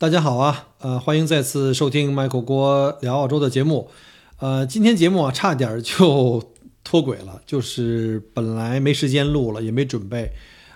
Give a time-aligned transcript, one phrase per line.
[0.00, 3.90] 大家好啊，呃，欢迎再次收听 Michael 郭聊澳洲的节目。
[4.38, 6.52] 呃，今天节目啊，差点就
[6.84, 10.30] 脱轨了， 就是本来没时间录了，也没准备。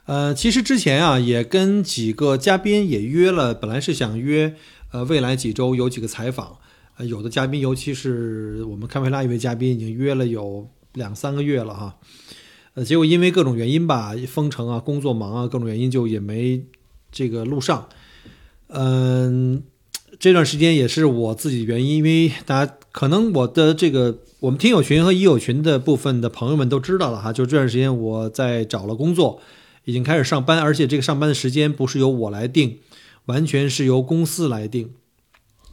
[0.07, 4.57] 呃，其实之前啊，也跟几个嘉宾也约了，本来是想约，
[4.91, 6.57] 呃，未来几周有几个采访。
[6.97, 11.97] 呃，有的嘉宾，尤其是我们堪培拉一位嘉宾，已经约了有两三个月了哈。
[12.75, 16.61] 呃，结果因为各种原因吧，封城啊，工作忙啊，各种原因就也没
[17.13, 17.89] 这个录上。
[18.75, 19.63] 嗯，
[20.19, 29.41] 这段时间也是我自己原因，因为大家可能我的这个我们听友群和已友群的部分的朋友们都知道了哈，就这段时间我在找了工作，
[29.85, 32.79] 已经开始上班，而且这个上班的时间不是由我来定，
[33.27, 34.91] 完全是由公司来定，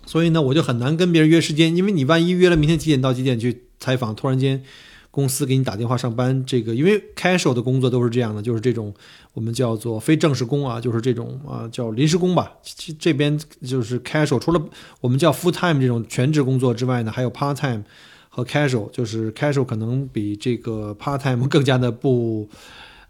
[0.05, 4.63] 所以呢，我就很难跟别人约时间，因为你万一约了明天几点到几点去采访，突然间。
[5.11, 8.93] 公司给你打电话上班，这个因为 casual 的工作都是这样的，就是这种
[9.33, 12.51] 我们叫做非正式工啊，就是这种啊叫临时工吧。
[12.99, 14.61] 这边就是 casual，除了
[15.01, 17.83] 我们叫 full time 这种全职工作之外呢，还有 part time
[18.29, 22.47] 和 casual，就是 casual 可能比这个 part time 更加的不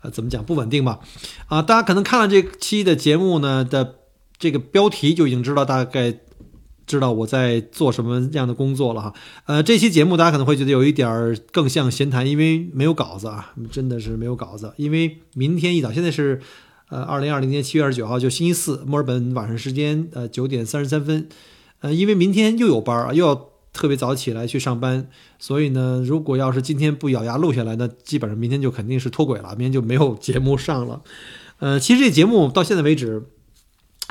[0.01, 0.99] 呃怎么讲不稳定吧。
[1.47, 3.95] 啊，大家可能看了这期的节目呢的
[4.37, 6.19] 这个标题就已经知道大概。
[6.89, 9.13] 知道我在做什么样的工作了哈，
[9.45, 14.73] 呃，这期节目大家可能会觉得有一点儿更像闲谈，因为没有稿子啊，真的是没有稿子。
[14.75, 16.41] 因为明天一早，现在是
[16.89, 21.29] 呃二零二零年七月二十九号，就星期四，墨尔本晚上时间呃九点三十三分，
[21.81, 31.03] 呃，因为明天又有班儿啊，又要特别早起来去上班，所以呢，如果要是今天不咬牙录下来，那基本上明天就肯定是脱轨了，明天就没有节目上了。
[31.59, 33.21] 呃，其实这节目到现在为止。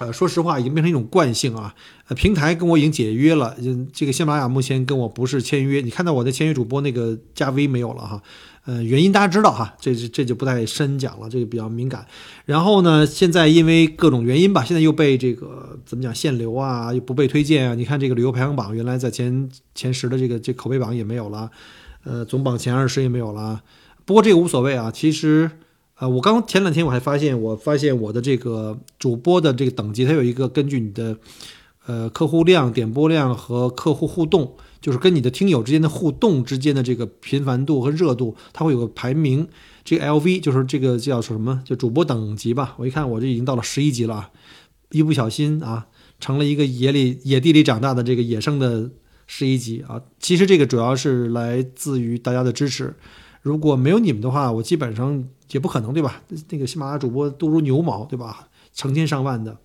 [0.00, 1.74] 呃，说实话，已经变成一种惯性啊。
[2.06, 5.80] 呃，平台跟我已经解约了，嗯，这个喜马拉雅目前跟我不是签约。
[5.80, 8.22] 你看到我的签约主播那个加 V 没有了哈？
[8.64, 12.06] 呃，原因大家知道哈，这这就不太深讲了，这个比较敏感。
[12.44, 17.74] 然后呢，现在因为各种原因吧，现在又被这个怎么讲限流啊，又不被推荐啊。
[17.74, 21.50] 你看这个旅游排行榜，原来在前前十的这个这口碑榜也没有了，
[22.04, 23.60] 呃，总榜前二十也没有了。
[24.04, 25.50] 不过这个无所谓啊，其实。
[25.98, 31.16] 呃，我刚前两天我还发现，我发现我的这个主播的这个等级，它有一个根据你的
[31.86, 39.48] 呃客户量、点播量和客户互动，就是跟你的听友之间的互动之间的这个频繁度和热度，它会有个排名。
[39.84, 41.60] 这个 LV 就是这个叫什么？
[41.64, 42.76] 就主播等级吧。
[42.78, 44.30] 我一看，我这已经到了十一级了，
[44.92, 45.88] 一不小心啊，
[46.20, 48.88] 成了一个野里野地里长大的这个野生的
[49.26, 50.00] 十一级啊。
[50.20, 52.94] 其实这个主要是来自于大家的支持。
[53.42, 56.22] 如果没有你们的话，我基本上也不可能，对吧？
[56.50, 58.48] 那个喜马拉雅主播都如牛毛，对吧？
[58.74, 59.56] 成千上万的，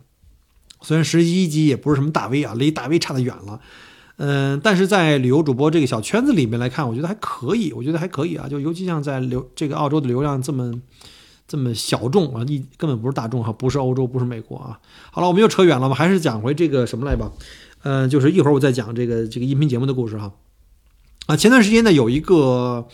[0.81, 3.59] 虽然十一级也不是什么大 V 啊，离大 V 差得远了。
[4.17, 8.47] 嗯，但是在旅游主播这个小圈子里面来看，我觉得还可以，我觉得还可以啊。
[8.47, 10.73] 就尤其像在流这个澳洲的流量这么
[11.47, 14.79] 这么小众啊，一根本不是大众哈，不是欧洲，不是美国啊。
[15.11, 17.31] 好了，我们又扯远了我们，还是讲回这个什么来吧。
[17.83, 20.31] 嗯，就是一会儿我再讲这个这个音频节目的故事哈。
[21.27, 22.87] 啊，前段时间呢有一个。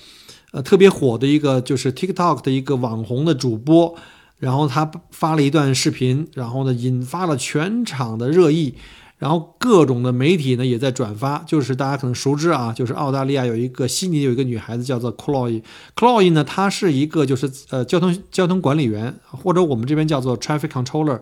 [0.52, 3.96] 呃，特别火的一个就是 TikTok 的一个网红的主播，
[4.38, 8.74] 然后他发了一段视频，然后呢引发了全场的热议，
[9.18, 21.20] 然后各种的媒体呢也在转发，就是大家可能熟知啊，就是澳大利亚有一个悉尼有一个女孩子叫做 Chloe，Chloe 呢她是一个就是呃交通交通管理员，或者我们这边叫做 Traffic Controller。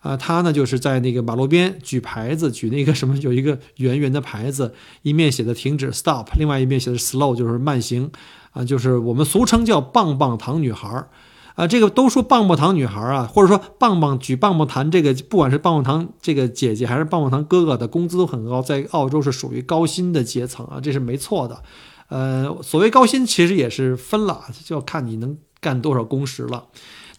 [0.00, 8.10] 啊，他呢就是在那个马路边举牌子，举那个什么，有一个圆圆的牌子，一面写的停止 stop，另外一面写的 slow，就是慢行，
[8.54, 11.10] 啊，就是我们俗称叫棒棒糖女孩儿，
[11.56, 21.62] 啊，这个都说棒棒糖女孩儿啊，或者说棒棒举棒棒糖，这个不管是棒棒糖这个姐姐还是棒棒糖哥哥的工资都很高，在澳洲是属于高薪的阶层啊，这是没错的，
[22.08, 26.64] 呃，所谓高薪其实也是分了，就要看你能干多少工时了。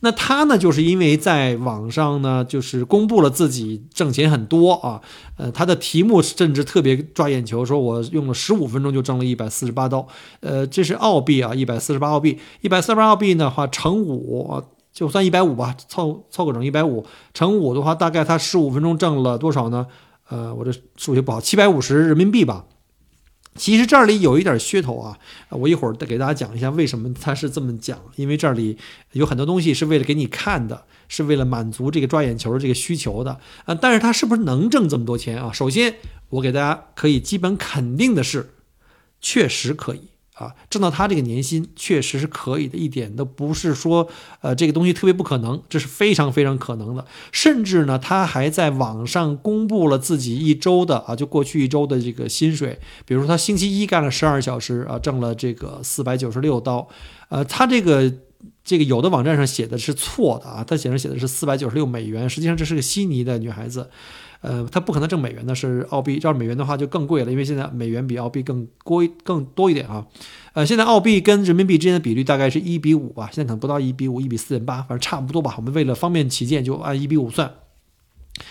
[0.01, 5.01] 那他呢，就是因为在网上呢，就是公布了自己挣钱很多啊，
[5.38, 10.06] 呃，他的题目甚至特别抓眼球，说我用了十五分钟就挣了一百四十八刀，
[10.41, 14.61] 呃，这是澳币啊，一百四十八澳币，一百四十八澳币的话乘五，
[14.94, 19.88] 就算一百五吧，凑凑个整一百五乘五的话，大概他十五分钟挣了多少呢？
[20.30, 22.65] 呃，我这数学不好，七百五十人民币吧。
[23.56, 25.18] 其实这里有一点噱头啊，
[25.50, 28.00] 我一会儿再给大家讲一下为什么他是这么讲。
[28.18, 28.78] 因为这里
[29.13, 33.74] 有很多东西是为了给你看的，是为了满足这个抓眼球的这个需求的啊。
[33.74, 35.52] 但是他是不是能挣这么多钱啊？
[35.54, 35.96] 首先，
[36.30, 38.52] 我给大家可以基本肯定的是，
[39.22, 40.01] 确实可以。
[40.36, 44.08] 啊，挣到他这个年薪确实是可以的，一点都不是说，
[44.42, 47.06] 呃，这个东西特别不可能，这是非常非常可能的。
[47.32, 52.78] 甚至呢，他还在网上公布了自己一周的啊，就过去一周的这个薪水。
[53.06, 56.88] 比如说，他星期一干了十二小时啊，挣了这个四百九十六刀。
[57.30, 58.12] 呃，他这个
[58.64, 63.90] 这个有的网站上写的是错的啊，它写上写的是四百九十六美元，实际上这是个悉尼的女孩子，
[64.45, 70.06] 呃，他不可能挣美元的，是澳币，要是美元的话就更贵了，因为现在美元比澳币更贵更多一点啊，
[70.53, 77.51] 呃，现在澳币跟人民币之间的比率大概是一比五吧，现在可能不到一比五，一比四点八，反正差不多吧，我们为了方便起见就按一比五算。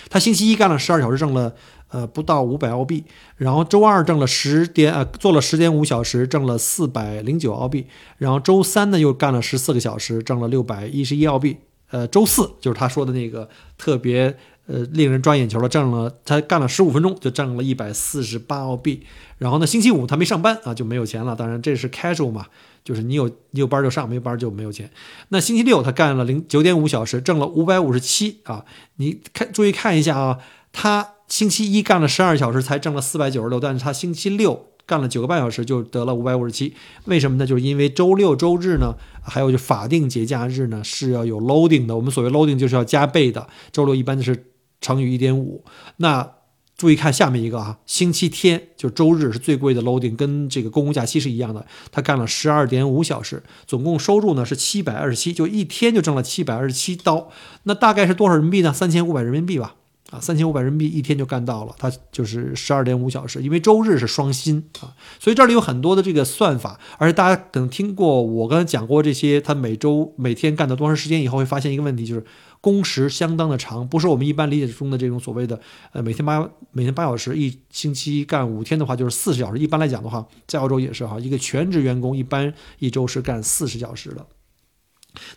[0.09, 1.55] 他星期一干了十二小时，挣了。
[1.89, 3.05] 呃，不到五百澳币，
[3.37, 7.87] 然后周二挣了十点，呃，做了十点五小时，挣了四百零九澳币，
[8.19, 11.57] 然后周三呢又干了十四个小时，挣了六百一十一澳币，
[11.91, 13.49] 呃，周四就是他说的那个
[13.79, 19.03] 特别呃令人抓眼球的，挣了他干了十五分钟就挣了一百四十八澳币，
[19.39, 22.47] 然后呢星期五他没上班啊就没有钱了，当然这是 casual 嘛，
[22.85, 24.91] 就是你有你有班就上，没有班就没有钱。
[25.29, 28.65] 那星期六他干了零九点五小时，挣了五百五十七啊，
[28.97, 30.39] 你看注意看一下啊，
[30.73, 31.11] 他。
[31.27, 36.75] 星期一干了十二小时才挣了四百九十六，但是他星期六干了九个半小时就得了五百五十七，
[37.07, 37.47] 为什么呢？
[37.47, 41.97] 就是因为周六周日呢，还有就法定节假日呢是要有 loading 的。
[41.97, 44.45] 我们所谓 loading 就是要加倍的，周六一般就是
[44.85, 45.65] 乘以一点五。
[45.97, 46.33] 那
[46.77, 51.65] 注意看下面一个啊，星期天就周日是最贵的 loading，跟这个公共假期是一样的。
[51.91, 57.31] 他干了十二点五小时，总共收入呢是七百二十七，就一天就挣了七百二十七刀。
[57.63, 58.73] 那大概是多少人民币呢？
[58.73, 59.77] 三千五百人民币吧。
[60.11, 72.25] 啊，三千五百人民币一天就干到了，他就是十二点五小时，因为周日是双薪啊，所以这里有很多的这个算法，而且大家可能听过我刚才讲过这些，他每周每天干到多长时间以后，会发现一个问题，就是
[72.65, 75.61] 工时相当的长，不是我们一般理解中的这种所谓的
[75.93, 84.25] 呃每天八每天八小时，一星期干五天的话就是四十小时，一般来讲的话，在澳洲也是哈，一个全职员工一般一周是干四十小时的。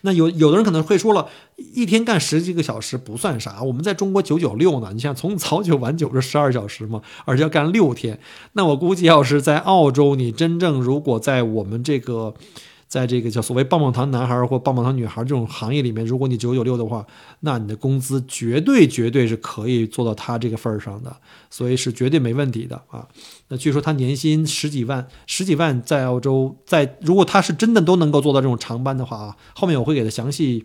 [0.00, 1.28] 那有有的人可能会说了，
[1.74, 8.18] 一天干十几个小时不算啥，我们在中国九九六呢，你像从早九晚九是十二小时嘛，而且要干六天。
[8.54, 12.32] 那我估计要是在澳洲，你真正如果在我们这个。
[12.88, 17.06] 在这个叫所谓棒棒糖男孩或棒棒糖女孩这种行业里面，如果你九九六的话，
[17.40, 21.14] 那你的工资绝对绝对是可以做到他这个份儿上的，
[21.50, 23.06] 所以是绝对没问题的啊。
[23.48, 30.64] 那据说他年薪十几万，十几万在澳洲，在如果他是真的都能够做到这种长班的话啊，后面我会给他详细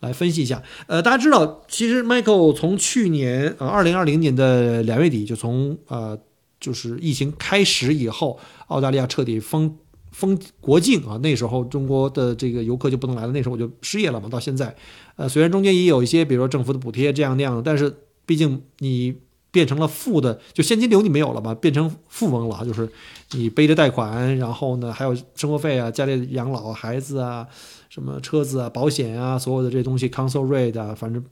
[0.00, 0.62] 来分析一下。
[0.86, 6.18] 呃，大家知道，其实 Michael 从去年呃二零二零年的两月底就从呃
[6.58, 9.76] 就是疫情开始以后，澳大利亚彻底封。
[10.18, 13.30] 封国境啊，那时候中国的这个游客就不能来了。
[13.30, 14.28] 那时候我就失业了嘛。
[14.28, 14.74] 到现在，
[15.14, 17.94] 呃，虽然中间也有一些，比如说政府的补贴这样那样的，但是
[18.26, 19.14] 毕竟你
[19.52, 22.90] 变成了负的，就现金流你没有了嘛，变成富翁了，就是
[23.30, 27.46] 你背着贷款，然后呢还有生活费啊、家里养老、孩子啊、
[27.88, 31.24] 什么车子啊、保险啊，所有的这东西，council rate 啊，反正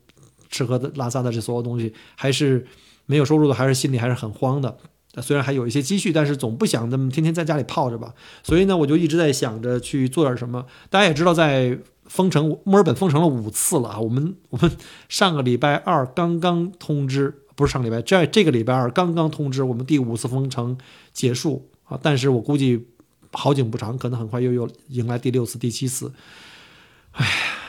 [0.48, 2.64] 吃喝的拉撒的这所有东西，还是
[3.06, 4.78] 没有收入的，还是心里还是很慌的。
[5.22, 8.14] 虽然还有一些积蓄，但是总不想那么天天在家里泡着吧。
[8.42, 10.64] 所以呢，我就一直在想着去做点什么。
[10.90, 14.00] 大家也知道，在封城，墨尔本封城了五次了啊。
[14.00, 14.70] 我们我们
[15.08, 20.76] 上个礼拜二刚刚通知，不是上礼拜，这这个礼拜二刚刚通知我们第五次封城
[21.12, 21.98] 结束啊。
[22.02, 22.86] 但是我估计
[23.32, 26.12] 好景不长，可能很快又又迎来第六次、第七次。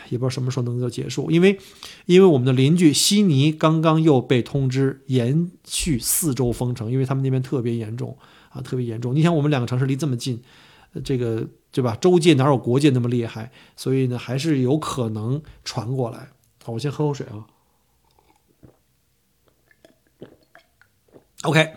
[0.10, 1.60] 也不知道什么时候能够结束，因为，
[2.06, 8.18] 因为我们的邻居悉尼刚刚又被通知延续四周封城，因为他们那边特别严重
[8.50, 9.16] 啊，特别严重。
[9.16, 10.42] 你想，我们两个城市离这么近，
[11.04, 11.96] 这个对吧？
[12.00, 13.52] 州界哪有国界那么厉害？
[13.76, 16.30] 所以呢，还是有可能传过来。
[16.64, 17.48] 好，我先喝口水啊。
[21.44, 21.74] OK，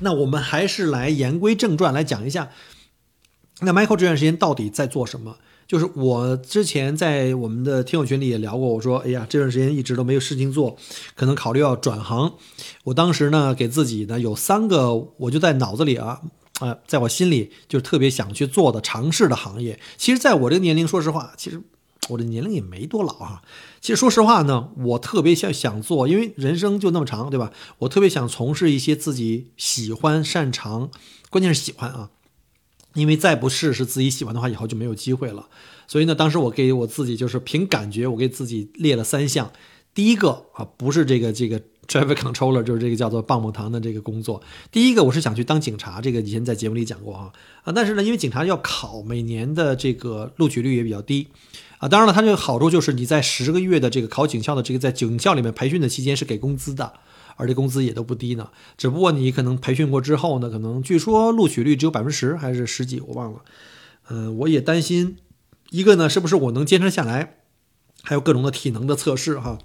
[0.00, 2.50] 那我们还是来言归正传，来讲一下，
[3.60, 5.36] 那 Michael 这段时间到底在做什么？
[5.66, 10.76] 就是我之前在我们的听友群里也聊过，我说，哎呀，这段时间一直都没有事情做，
[11.14, 12.34] 可能考虑要转行。
[12.84, 16.20] 我当时呢，给自己呢有三个，我就在脑子里啊，
[16.60, 19.80] 啊，在我心里就特别想去做的尝试的行业。
[19.96, 21.62] 其实，在我这个年龄，说实话，其实
[22.08, 23.42] 我这年龄也没多老啊。
[23.80, 27.50] 其实说实话呢，我特别想想做，因为人生就那么长，对吧？
[27.78, 30.90] 我特别想从事一些自己喜欢、擅长，
[31.30, 32.10] 关键是喜欢啊。
[32.94, 35.48] 因为再不试试自己喜欢的话，以后就没有机会了。
[35.86, 39.52] 所以呢，当时我给我自己就是凭感觉，我给自己列了三项。
[39.94, 44.42] 第一个啊，不是这个这个 traffic controller，就是这个叫做棒棒糖的这个工作。
[44.70, 47.30] 第一个我是想去当警察，这个以前在节目里讲过啊
[47.64, 47.72] 啊。
[47.74, 51.28] 但是呢，因为警察要考，每年的这个录取率也比较低
[51.76, 51.88] 啊。
[51.88, 56.94] 当然了，它这个好处就是你在十个月的这个考警校的这个在警校里面培训的期间是给工资的。
[57.42, 63.40] 而且工资也都不低呢，只不过你可能培训过之后呢，可能据说录取率只有百分之十还是十几，我忘了。
[64.08, 65.16] 嗯，我也担心，
[65.70, 67.38] 一个呢是不是我能坚持下来，
[68.02, 69.58] 还有各种的体能的测试哈。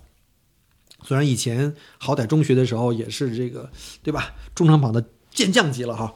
[1.04, 3.70] 虽然以前好歹中学的时候也是这个，
[4.02, 4.34] 对吧？
[4.56, 6.16] 中长跑的健将级了哈，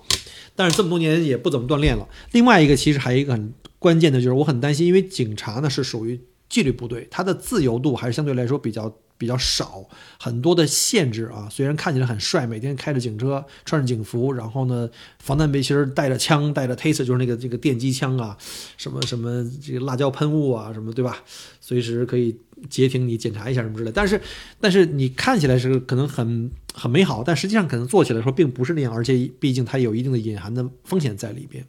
[0.56, 2.10] 但是这么多年也不怎么锻炼了。
[2.32, 9.88] 另外一个其实还有一个很关键的就是我很担心，因为警察呢是属于纪律部队，他的自由度还是相对来说比较比较少，
[10.20, 11.48] 很多的限制啊。
[11.52, 18.36] 虽然看起来很帅，每天开着警车，穿着警服，然后呢防弹背心，带着枪，带着 taser，就是那个这个电击枪啊，
[18.78, 21.24] 什么什么这个辣椒喷雾啊，什么对吧？
[21.60, 22.36] 随时可以
[22.70, 23.92] 截停你，检查一下什么之类。
[23.94, 24.20] 但是
[24.60, 31.66] 但是你看起来是可能很很美好，但实际上可能做起来说并不是那样，而且毕竟它有一定的隐含的风险在里边。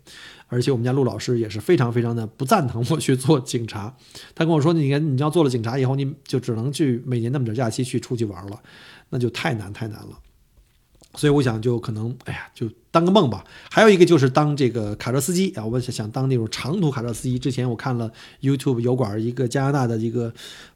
[0.49, 3.97] 而且我们家陆老师也是非常非常的不赞同我去做警察，
[4.35, 8.61] 他跟我说：“你看，你要做了警察以后，你就只能去每年那么点假期去出去玩了，
[9.09, 10.19] 那就太难太难了。”
[11.17, 13.43] 所以我想就可能，哎呀，就当个梦吧。
[13.71, 17.39] 还有一个就是当这个卡车司机啊，我想想当那种长途卡车司机。
[17.39, 20.35] 之前我看了 YouTube 油管一个加拿大的一个。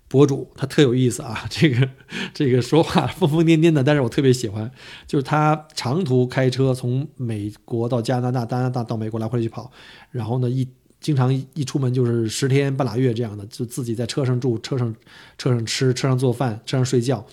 [0.08, 1.88] 博主他特有意思啊， 这个
[2.32, 4.70] 这个说话疯疯癫癫的，但是我特别喜欢，
[5.06, 9.70] 就是他长途开车从美国到加拿大，加拿大到美国来回去跑，
[10.12, 10.68] 然后呢一
[11.00, 14.94] 经常一出门就是十天半拉月这样的，就自己在车上住，车上
[15.36, 17.24] 车上吃，车上做饭，车上睡觉，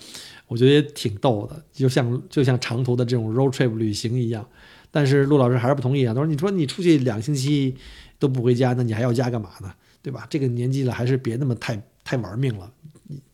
[0.48, 4.46] 我觉得也挺逗的，就像就像长途的这种 road trip 旅行一样。
[4.90, 7.76] 但是陆老师还是不同意啊，他说你说你出去两星期
[8.18, 9.72] 都不回家，那你还要家干嘛呢？
[10.02, 10.26] 对吧？
[10.28, 11.80] 这个年纪了还是别那么太。
[12.04, 12.70] 太玩命了，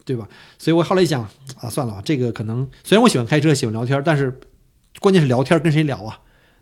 [0.04, 0.28] 对吧？
[0.58, 1.22] 所以我后来一想
[1.60, 4.40] 啊，算了，这个可能虽然我喜欢开车，喜欢聊天，但是
[5.00, 6.20] 关键是聊天跟谁聊啊，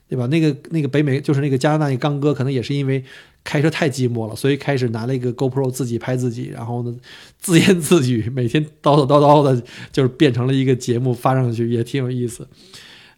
[0.08, 0.26] 对吧？
[0.26, 3.04] 那个那个北美就是那个加拿大那刚哥，可能也是因为
[3.44, 6.96] 开车太寂寞了，所以开始拿了一个 GoPro 自己拍自己，然后呢
[7.38, 9.62] 自言自语，每天叨叨叨叨的，
[9.92, 12.46] 就是变成了一个节目发上去，也挺有意思。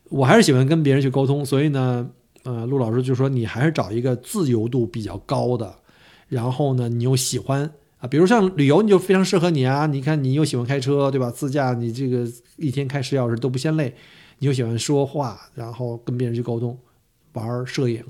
[0.09, 2.09] 我还是喜欢跟别人去沟通，所以呢，
[2.42, 5.75] 呃，陆老师就说你还是找一个自由度比较高的，
[6.28, 7.70] 然后呢，你又喜欢。
[8.00, 9.87] 啊，比如像旅游，你就非常适合你啊！
[9.87, 11.30] 你看，你又喜欢开车，对吧？
[11.30, 12.26] 自驾，你这个
[12.57, 13.95] 一天开十小时都不嫌累。
[14.38, 16.78] 你又喜欢说话，然后跟别人去沟通，
[17.35, 18.02] 玩摄影。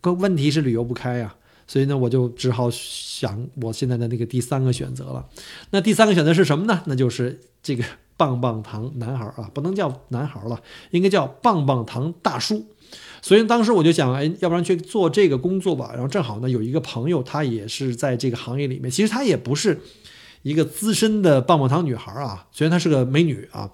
[0.00, 1.32] 可问题是旅游不开呀，
[1.68, 5.24] 所以呢，我就只好想我现在的那个第三个选择了。
[5.70, 6.82] 那第三个选择是什么呢？
[6.86, 7.84] 那就是这个
[8.16, 10.60] 棒棒糖男孩啊，不能叫男孩了，
[10.90, 12.66] 应该叫棒棒糖大叔。
[13.22, 15.92] 所以当时我就想，哎，要不然去做这个工作吧。
[15.94, 18.90] 然后正好呢，有一个朋友，他也是在这个行业里面。
[18.90, 19.80] 其实他也不是
[20.42, 23.70] 一个资深的棒棒糖女孩啊，虽然她是个美女啊，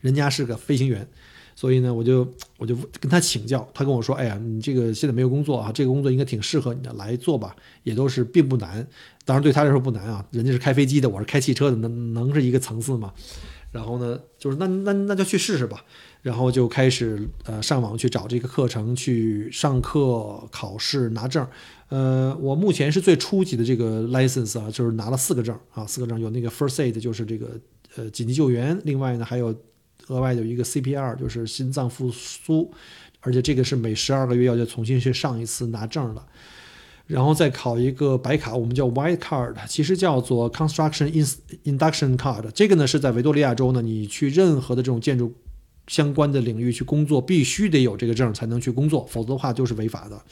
[0.00, 1.08] 人家是个飞行员。
[1.56, 8.84] 所以呢，我就我就跟他请教，他跟我说，哎呀，你这个现在没有工作啊，这个工作应该挺适合你的，来做吧，也都是并不难。
[9.24, 13.12] 当然对他来说不难啊，人家是开飞机的，我是开汽车的，能能是一个层次吗？
[13.70, 15.84] 然后呢，就是那那那就去试试吧。
[16.24, 21.46] 然后就开始呃上网去找这个课程去上课考试拿证，
[21.90, 27.60] 呃，我目前是最初级的这个 license 啊，就是拿了四个证啊，四个证有那个 first aid 就是这个
[27.96, 29.54] 呃紧急救援，另外呢还有
[30.06, 32.72] 额外有一个 CPR 就是心脏复苏，
[33.20, 36.26] 而且这个是每十二个月要再重新去上一次拿证的，
[37.06, 45.30] 然后再考一个白卡，我们叫 white card，其实叫做 construction induction card，这个呢是在维多利亚州呢，你去任何的这种建筑。
[45.86, 50.22] 相关的领域去工作，必须得有这个证才能去工作，否则的话就是违法的。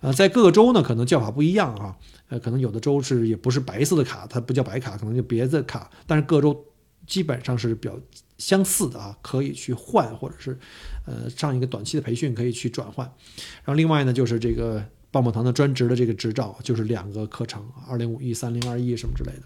[0.00, 1.96] 呃，在各个州呢，可能叫法不一样啊。
[2.28, 5.90] 呃，可能有的州是也不是白色的卡，它不叫白卡，可能就别的卡。
[6.06, 6.64] 但是各州
[7.06, 7.98] 基本上是比较
[8.38, 10.58] 相似的啊，可以去换，或者是
[11.06, 13.06] 呃上一个短期的培训可以去转换。
[13.64, 14.84] 然后另外呢，就是这个。
[15.16, 19.42] 棒棒糖的专职的这个执照就是两个课程，二零五一、三零二一什么之类的，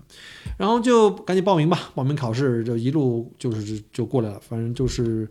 [0.58, 4.40] 然后就赶紧报名吧，报名考试就一路就是就过来了。
[4.40, 5.30] 反正就是，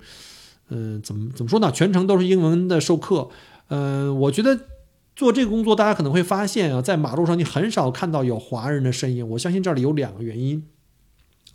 [0.70, 1.70] 嗯，怎么怎么说呢？
[1.74, 3.28] 全程都是英文的授课。
[3.68, 4.58] 嗯，我觉得
[5.14, 9.28] 做这个工作，大家可能会发现啊，在马路上你很少看到有华人的身影。
[9.32, 10.64] 我相信这里有两个原因，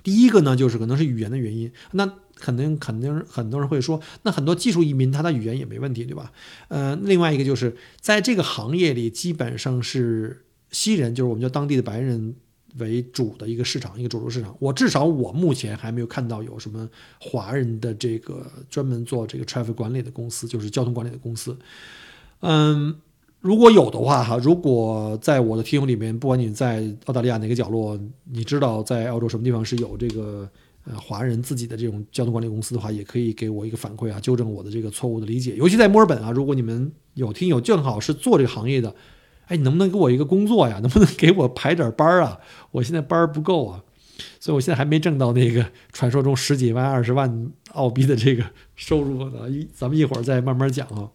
[0.02, 1.72] 第一个呢，就是可能是语言的原因。
[1.92, 2.12] 那
[2.44, 6.30] 肯定肯定很多人会说，那很多技术移民他的语言也没问题，对吧？
[6.68, 12.36] 呃，另外一个就是在这个行业里，基本上是西人，就是我们叫当地的白人
[12.76, 14.54] 为主的一个市场，一个主流市场。
[14.58, 16.86] 我至少我目前还没有看到有什么
[17.18, 21.56] 华人的这个专门做这个 traffic 管理的公司，就是交通管理的公司。
[22.40, 22.94] 嗯，
[23.40, 30.46] 如果有的话哈，如果在我的听友里面，不管你在澳大利亚哪个角落，你知道在澳洲什么地方是有这个。
[30.86, 35.56] 呃，华人自己的这种交通管理公司的话，也可以给我一个反馈啊，纠正我的这个错误的理解。
[35.56, 38.94] 尤其在墨尔本啊，如果你们有听友正好是做这个行业的，
[39.46, 40.80] 哎，你能不能给我一个工作呀？
[40.80, 42.38] 能不能给我排点班啊？
[42.70, 43.82] 我现在班不够啊，
[44.38, 48.44] 所以我现在还没挣到那个传说中十几万、二十万澳币的这个
[48.76, 49.48] 收入呢。
[49.48, 51.08] 一咱们一会儿再慢慢讲啊。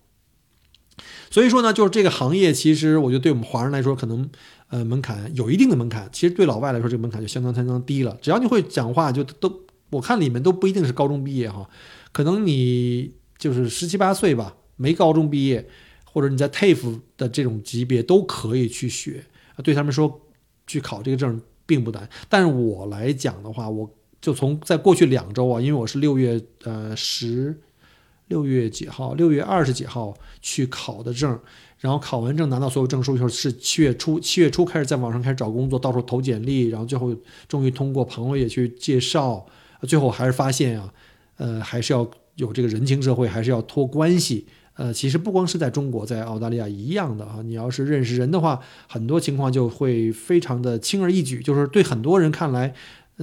[1.29, 4.27] 所以说呢，就是这个行业，其实我觉得对我们华人来说，可能。
[4.69, 8.17] 呃，门槛有一定的门槛，其实对老外来说，这个门槛就相当相当低了。
[8.21, 11.67] 只要你会讲话，就都我看里面都不一定是高中毕业哈，
[12.11, 15.67] 可能你就是十七八岁吧，没高中毕业，
[16.05, 19.25] 或者你在 TAFE 的这种级别都可以去学，
[19.63, 20.21] 对他们说
[20.67, 22.07] 去考这个证并不难。
[22.29, 23.89] 但是我来讲的话，我
[24.21, 27.59] 就从在过去两周啊，因为我是六月呃十
[28.27, 31.39] 六月几号，六月二十几号去考的证，
[31.79, 37.15] 然后考完证拿到所有证书以后是七月初，七月初开始在网上开始找工作，到处投简历，然后最后
[37.47, 39.45] 终于通过朋友也去介绍，
[39.83, 40.93] 最后还是发现啊，
[41.37, 44.45] 呃，还是要有这个人情社会，还是要托关系。
[44.75, 47.41] 呃，其实不光是在中国，在澳大利亚一样的啊。
[47.43, 48.57] 你要是认识人的话，
[48.87, 51.41] 很多情况就会非常的轻而易举。
[51.41, 52.73] 就是对很多人看来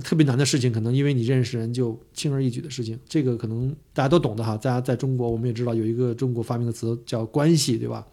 [0.04, 2.98] 特别难的事情，可能因为你认识人就轻而易举的事情。
[3.08, 4.54] 这个可能大家都懂的哈。
[4.56, 8.06] 大家在中国，我们也知道有一个中国发明的词叫关系，对吧？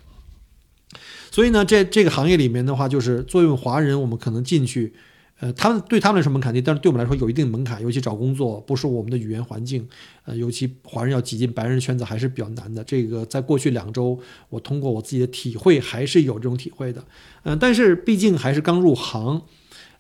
[1.32, 4.94] 所以呢，这这个行业里面的话，就是作为华人，我们可能进去。
[5.40, 9.86] 呃，他们对他们来说门槛低，但是对我们来说有一定门槛，尤其找工作不是我们的语言环境，
[10.24, 12.82] 呃，尤其华人要挤进白人圈子还是比较难的。
[12.86, 17.04] 这个在过去两周，我通过我自己的体会还是有这种体会的。
[17.44, 19.42] 嗯，但是毕竟还是刚入行，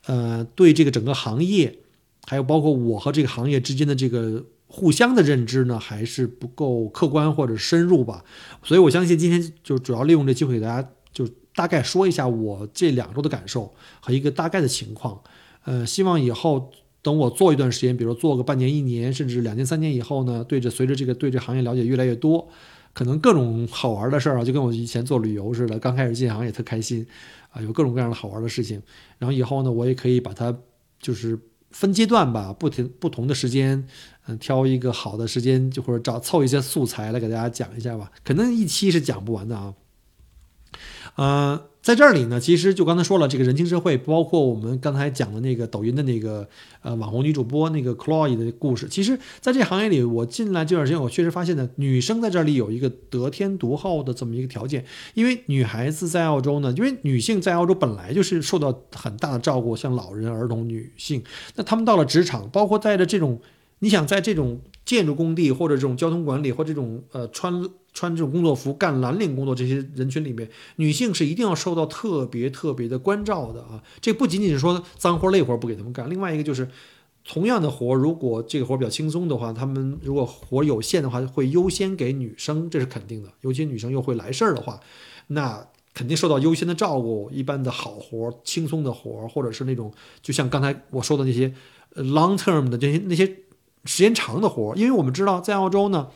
[0.05, 1.79] 呃，对这个整个行业，
[2.25, 4.45] 还有包括我和这个行业之间的这个
[4.75, 8.25] 互相的认知呢，还是不够客观或者深入吧。
[8.63, 11.30] 所以我相信今天就主要利用这机会给大家就。
[11.56, 15.22] 大概说一下我这两周的感受和一个大概的情况，
[15.65, 16.72] 呃，希望以后
[17.03, 22.50] 等我做一段时间，比如做个半年、一年，甚至两年、三年以后呢，对着随着这个对这行业了解越来越多，
[22.92, 27.06] 可能各种好玩的事儿啊，就跟我以前做旅游似的，刚开始进行也特开心
[27.51, 28.82] 啊，有各种各样的好玩的事情，
[29.20, 30.58] 然后以后呢，我也可以把它
[31.00, 31.39] 就是
[31.74, 33.86] 分阶段吧，不停不同的时间，
[34.27, 39.74] 嗯，挑一个好的时间，就或者找凑一些素材来给大家讲一下吧，可能一期是讲不完的啊。
[41.15, 46.48] 呃，在这里呢，其实就刚才说了，这个人情社会，包括我们刚才讲的那个抖音的那个
[46.82, 61.24] 呃网红女主播那个 Chloe 的故事，其实在这行业里，我进来这段时间，我确实发现呢，女生在这里有一个得天独厚的这么一个条件，因为女孩子在澳洲呢，因为女性在澳洲本来就是受到很大的照顾，像老人、儿童、女性，
[61.55, 63.39] 那她们到了职场，包括带着这种，
[63.83, 67.69] 你想在这种建筑工地或者这种交通管理或这种呃穿。
[67.95, 73.83] 穿这种工作服干蓝领工作，这些人群里面，女性是一定要受到特别特别的关照的啊！
[74.01, 76.67] 这不仅仅是说脏活累活不给他们干，另外一个就是
[77.24, 83.31] 同样的活，如果这个活比较轻松的话，他们如果活有限的话，会优先给女生，这是肯定的。
[83.41, 84.79] 尤其女生又会来事儿的话，
[85.27, 87.29] 那肯定受到优先的照顾。
[87.31, 89.93] 一般的好活、轻松的活，或者是那种
[90.24, 91.53] 就像刚才我说的那些
[91.96, 93.27] long term 的这些那些
[93.85, 96.07] 时间长的活，因为我们知道在澳洲呢。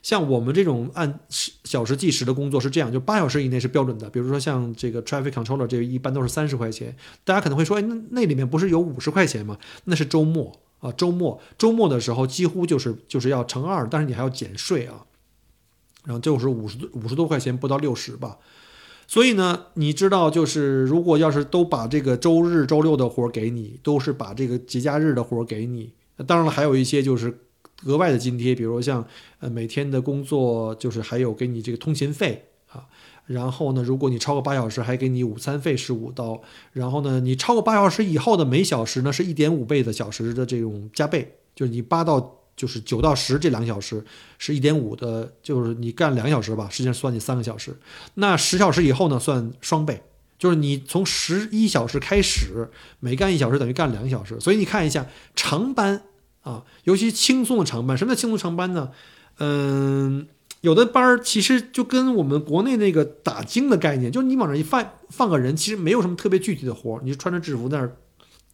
[0.00, 1.18] 像我们这种按
[1.64, 4.08] 小时计时的工作是这样，就八小时以内是标准的。
[4.08, 6.96] 比如说像这个 traffic controller，这个一般都是三十块钱。
[7.24, 9.58] 大家可能会说，哎，那那里面不是有五十块钱吗？
[9.84, 15.04] 那是周末啊，周末周末的时候几乎就是就是要乘二，但是你还要减税啊，
[16.04, 18.38] 然后就是五十五十多块钱，不到六十吧。
[19.08, 25.92] 所以呢，你知道，就是如果要是都把这个周日、周六的活给你，都是把这个节假日的活给你，
[26.26, 27.38] 当然了，还有一些就是。
[27.84, 29.06] 额外的津贴，比如像
[29.38, 32.84] 呃每天的工作，就是还有给你这个通勤费啊。
[33.24, 36.42] 然后呢，如果你超过八小时，还给你午餐费十五刀。
[36.72, 44.04] 然后呢，你超过八小时以后的每小时呢是一点五倍的小时的这种加倍，就是你八到就是九到十这两小时
[44.38, 47.72] 是一点五的，就是你干两小时吧，实际上算你三个小时。
[48.14, 50.02] 那十小时以后呢，算双倍，
[50.38, 52.70] 就是你从十一小时开始，
[53.00, 54.38] 每干一小时等于干两小时。
[54.40, 56.02] 所以你看一下长班。
[56.42, 58.90] 啊，尤其轻松的长班，什么叫轻松长班呢？
[59.38, 60.26] 嗯，
[60.62, 67.96] 有的班儿其实就跟我们国内那个打精的概念，就是你往那一放放个人，其实没有什么特别具体的活儿，你就穿着制服在那儿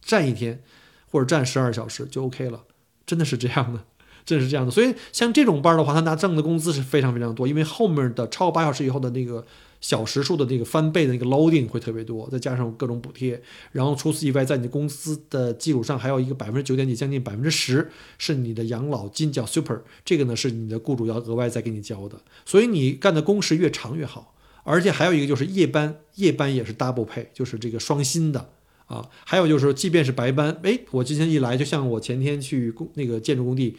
[0.01, 0.61] 站一天，
[1.09, 2.63] 或者站十二小时就 OK 了，
[3.05, 3.79] 真的是这样的，
[4.25, 4.71] 真的是这样的。
[4.71, 9.45] 所以像这种班儿的话，他拿挣的工资是非常非常多，因为后面的超过八小时以后的那个。
[9.81, 24.33] 小时数的那个翻倍的那个 loading 会特别多，再加上各种补贴，然后除此以外，在你公司的基础上还有一个百分之九点几，将近百分之十是你的养老金叫 super，这个呢是你的雇主要额外再给你交的，所以你干的工时越长越好，
[24.63, 28.49] 而且还有一个就是夜班，夜班也是 double pay，就是这个双薪的
[28.87, 33.77] 啊，还有就是即便是白班，哎，我今天一来，就像我前天去工那个建筑工地，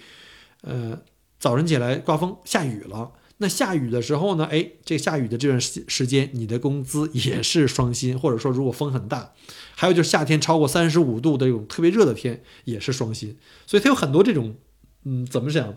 [0.62, 1.00] 呃，
[1.40, 3.10] 早晨起来刮风下雨了。
[3.38, 4.46] 那下雨的时候呢？
[4.46, 9.34] 哎，这下雨的这段时时间，你的工资也是双薪，或者说如果风很大，
[9.74, 13.36] 还有就是夏天超过三十五度的这种特别热的天也是双薪。
[13.66, 14.54] 所以它有很多这种，
[15.04, 15.74] 嗯，怎么讲？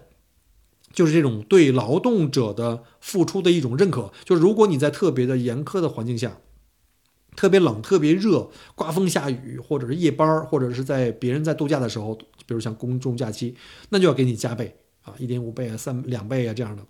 [0.94, 4.12] 就是这种对劳动者的付出的一种认可。
[4.24, 6.38] 就是如果你在特别的严苛的环境下，
[7.36, 12.16] 特别冷、特别热、刮风下雨，或者是夜班，或者是在别人在度假的时候，
[12.48, 13.56] 比如像公众假期，
[13.90, 16.84] 那就要给你加倍啊，一点五倍啊，三两倍啊这样的。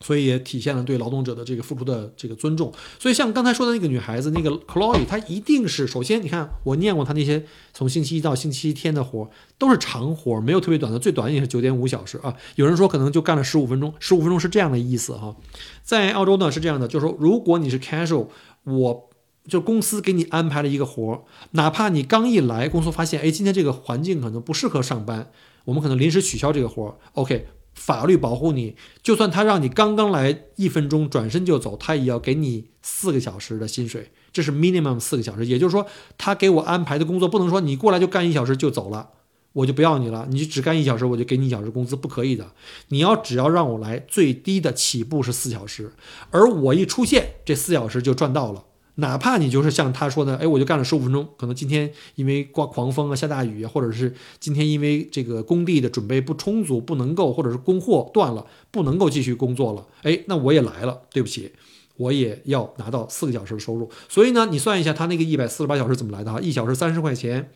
[0.00, 2.72] 所以也体现了对劳动者的这个付出的这个尊重。
[2.98, 12.34] 所以像刚才说的那个女孩子，那个 Chloe，她一定是首先，你看我念过她那些从星期一到星期天的活，都是长活，没有特别短的，最短也是九点五小时啊。
[12.56, 15.34] 有人说可能就干了十五分钟，十五分钟是这样的意思哈。
[15.82, 18.28] 在澳洲呢是这样的，就是说如果你是 casual，
[18.64, 19.10] 我
[19.48, 25.30] 就公司给你安排了一个活，哪怕你刚一来，公司发现哎今天这个环境可能不适合上班，
[25.64, 27.46] 我们可能临时取消这个活，OK。
[27.76, 35.46] 法律保护你，就算他让你刚刚来一分钟转身就走，他也要给你四个小时的薪水，这是 minimum 四个小时。
[35.46, 35.86] 也就是说，
[36.18, 39.10] 他给我安排的工作不能说你过来就干一小时就走了，
[39.52, 42.52] 我就不要你了，你就只干一小时，我就给你一小时工资，不可以的。
[42.88, 45.92] 你要只要让我来，最低的起步是四小时，
[46.30, 48.64] 而我一出现，这四小时就赚到了。
[48.96, 61.52] 哪怕你就是像他说的，哎，我就干了十五分钟，可能今天因为刮狂风啊、下大雨啊，或者是今天因为这个工地的准备不充足，不能够，或者是供货断了，不能够继续工作了，哎，那我也来了，对不起，
[61.96, 63.90] 我也要拿到四个小时的收入。
[64.08, 66.40] 所以呢，你算一下他那个一百四十八小时怎么来的哈？
[66.40, 67.50] 一小时三十块钱。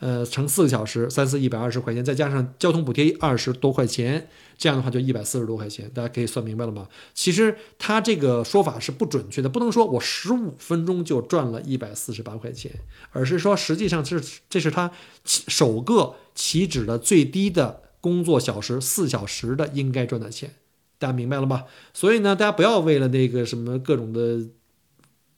[0.00, 6.88] 呃，乘四个小时，三四一百二十块钱，再加上交通补贴二十多块钱，这样的话就一百四十多块钱，大家可以算明白了吗？
[7.12, 12.72] 其实他这个说法是不准确的，不能说我十五分钟就赚了一百四十八块钱，
[13.10, 14.90] 而是说实际上是这是他
[15.26, 20.54] 首个起止的最低的工作小时四小时的应该赚的钱，
[20.98, 21.64] 大家明白了吗？
[21.92, 24.48] 所以呢，大家不要为了那个什么各种的，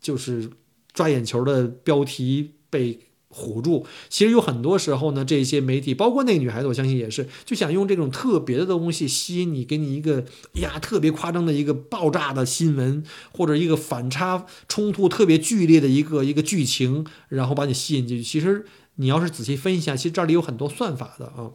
[0.00, 0.48] 就是
[0.92, 3.00] 抓眼球的标题被。
[3.32, 18.22] 唬住，其实有很多时候呢，这些媒体，包括那个女孩子，我相信也是，就想用这种特别的东西吸引你，给你一个呀特别夸张的一个爆炸的新闻，或者一个反差冲突特别剧烈的一个一个剧情，然后把你吸引进去。
[18.22, 18.66] 其实
[18.96, 21.52] 你要是仔细分析一下，其实这里有很多算法的啊。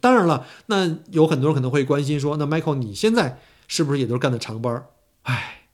[0.00, 4.86] 当然了，那有很多人可能会关心说，那 Michael 你现在是不是也都是干的长班儿？
[5.22, 5.64] 哎，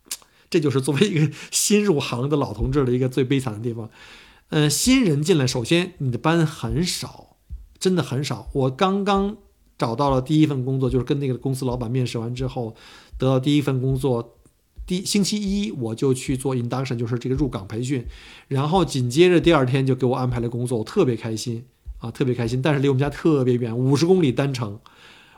[0.48, 3.90] 这就是作为一个新入行的老同志的一个最悲惨的地方。
[4.50, 7.36] 嗯，新人进来，首先你的班很少，
[7.78, 8.48] 真的很少。
[8.52, 9.36] 我刚刚
[9.76, 12.76] 找到了第一份工作，就是跟那个公司老板面试完之后，
[13.18, 14.36] 得到第一份工作。
[14.86, 18.06] 第星期一我就去做 induction，就是这个入岗培训，
[18.48, 21.64] 然后紧接着第二天就给我安排了工作，我特别开心
[21.98, 22.60] 啊，特别开心。
[22.60, 24.78] 但是离我们家特别远，五十公里单程，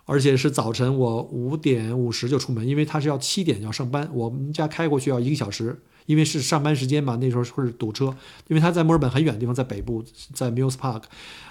[0.04, 5.80] 而且是早晨我五点五十就出门，因为他是要七点要上班，我们家开过去要一个小时。
[6.06, 8.06] 因为是上班时间嘛，那时候会堵车。
[8.48, 11.02] 因为他在墨尔本很远的地方，在北部，在 Mills Park，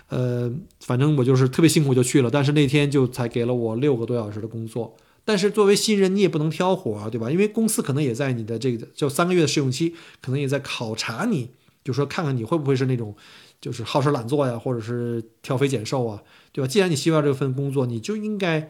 [0.10, 2.30] 呃，反正我就是特别辛苦就去了。
[2.30, 4.96] 但是那天就才给了我六个多小时的工作。
[5.24, 7.30] 但是作为新人，你也不能挑活啊，对吧？
[7.30, 11.50] 因为公司可能也在你的这个就三个月的试用期，可能也在考察你，
[11.84, 13.16] 就说看看你会不会是那种
[13.60, 16.68] 就是好吃懒做呀，或者是挑肥拣瘦啊，对吧？
[16.68, 18.70] 既然你希望这份工作，你就应该。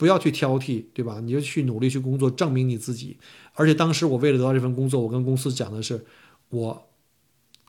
[0.00, 1.20] 不要去挑剔，对吧？
[1.20, 3.18] 你就去努力去工作，证明你自己。
[3.52, 6.06] 而且当时我为了得到这份工作，我跟公司讲的是，
[6.48, 6.88] 我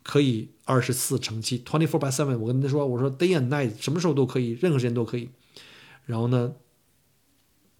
[0.02, 2.38] 可以二十四乘七，twenty four by seven。
[2.38, 5.28] 我跟他说，我说 day and night，什么时候都可以，任何时间都可以。
[6.06, 6.54] 然后呢，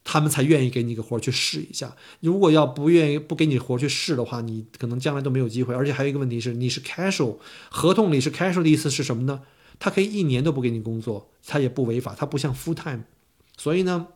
[0.03, 1.95] 他们才愿意给你个活去试一下。
[2.19, 5.73] 如果要不愿意不给你活去试的话，你可能将来都没有机会。
[5.73, 7.37] 而且还有一个问题是，你是 casual，
[7.69, 9.43] 合同里是 casual 的意思是什么呢？
[9.79, 13.05] 他可以一年都不给你工作，他也不违法，他不像 full time。
[13.55, 14.07] 所以呢。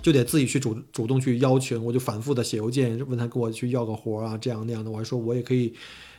[0.00, 4.90] 就得自己去主主动去邀请，我就反复的写邮件问他给我去要个活啊，这样那样的。
[4.90, 5.74] 我还说我也可以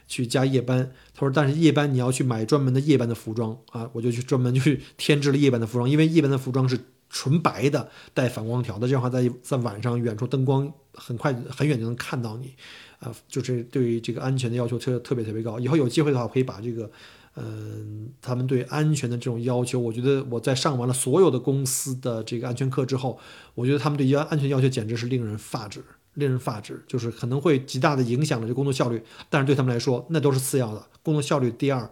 [0.07, 12.53] 去加夜班，他说但是夜班你要去买专门的夜班的服装啊，我就去专门去添置了夜班的服装，因为夜班的服装是纯白的，带反光条的，这样的话在在晚上远处灯光很快很远就能看到你，
[12.99, 15.59] 啊，就是对于这个安全的要求特特别特别高。
[15.59, 16.91] 以后有机会的话，可以把这个。
[17.35, 23.19] 嗯，他们对安全的这种要求，我觉得我在上完了所有的公司的这个安全课之后，
[23.55, 31.89] 我觉得他们对安安全要求简直是令人发指，令人发指，就是可能会极大的影响了这工作效率，但是对他们来说那都是次要的，工作效率第二，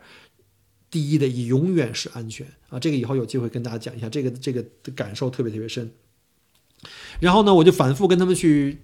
[0.91, 2.80] 第一的永远是安全啊！
[2.80, 4.63] 这个以后有机会跟大家讲一下，这个这个
[4.95, 5.91] 感受特别特别深。
[7.19, 8.82] 然后呢，我就反复跟他们去。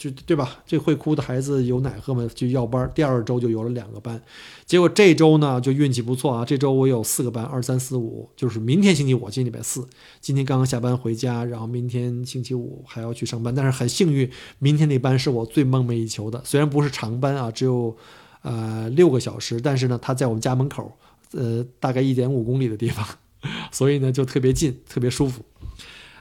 [0.00, 0.56] 就对吧？
[0.66, 2.26] 这会哭的孩子有奶喝吗？
[2.34, 2.90] 就要班。
[2.94, 4.18] 第二周就有了两个班，
[4.64, 6.42] 结果这周呢就运气不错啊。
[6.42, 9.86] 这周我有四个班，二三四五，就是明天星期五，今天礼拜四，
[10.18, 13.54] 今天刚刚下班回家，然后明天星期五还要去上班。
[13.54, 16.40] 但是很幸运，明天那班是我最梦寐以求的。
[16.46, 17.94] 虽然不是长班啊，只有
[18.40, 20.96] 呃六个小时，但是呢，他在我们家门口，
[21.32, 23.06] 呃，大概一点五公里的地方，
[23.70, 25.44] 所以呢就特别近，特别舒服，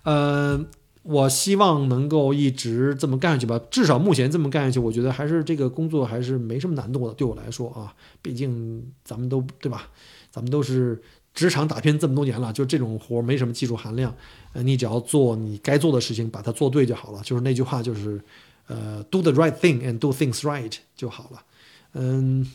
[0.03, 0.65] 呃。
[1.03, 9.89] 我希望能够一直这么干下去吧，至少目前这么干下去，我觉得还是这个工作还是没什么难度的，对我来说啊，毕竟咱们都对吧？
[10.29, 11.01] 咱们都是
[11.33, 14.13] 职场打拼这么多年了，就这种活没什么技术含量，
[14.53, 17.21] 呃，你只要做你该做的事情，把它做对就好了。
[17.23, 18.21] 就是那句话，就是
[18.67, 21.41] 呃，do the right thing and do things right 就好了。
[21.93, 22.45] 嗯，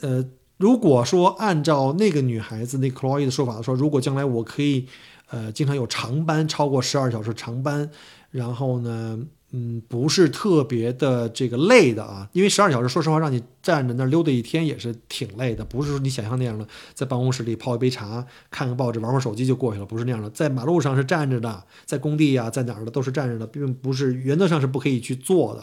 [0.00, 0.24] 呃，
[0.56, 4.86] 如果说按照那个女孩子那 Chloe 的说法说，如果将来我可以
[5.30, 7.90] 呃经常有长班，超过十二小时长班，
[8.30, 9.18] 然后呢？
[9.50, 25.62] 嗯，不是特别的这个累的啊，因为十二小时，说实话，让你站着那儿溜达一天也是挺累的，不是说你想象那样的，在办公室里泡一杯茶，看个报纸，玩会手机就过去了，不是那样的，在马路上是站着的，在工地呀，在哪儿的都是站着的，并不是原则上是不可以去坐的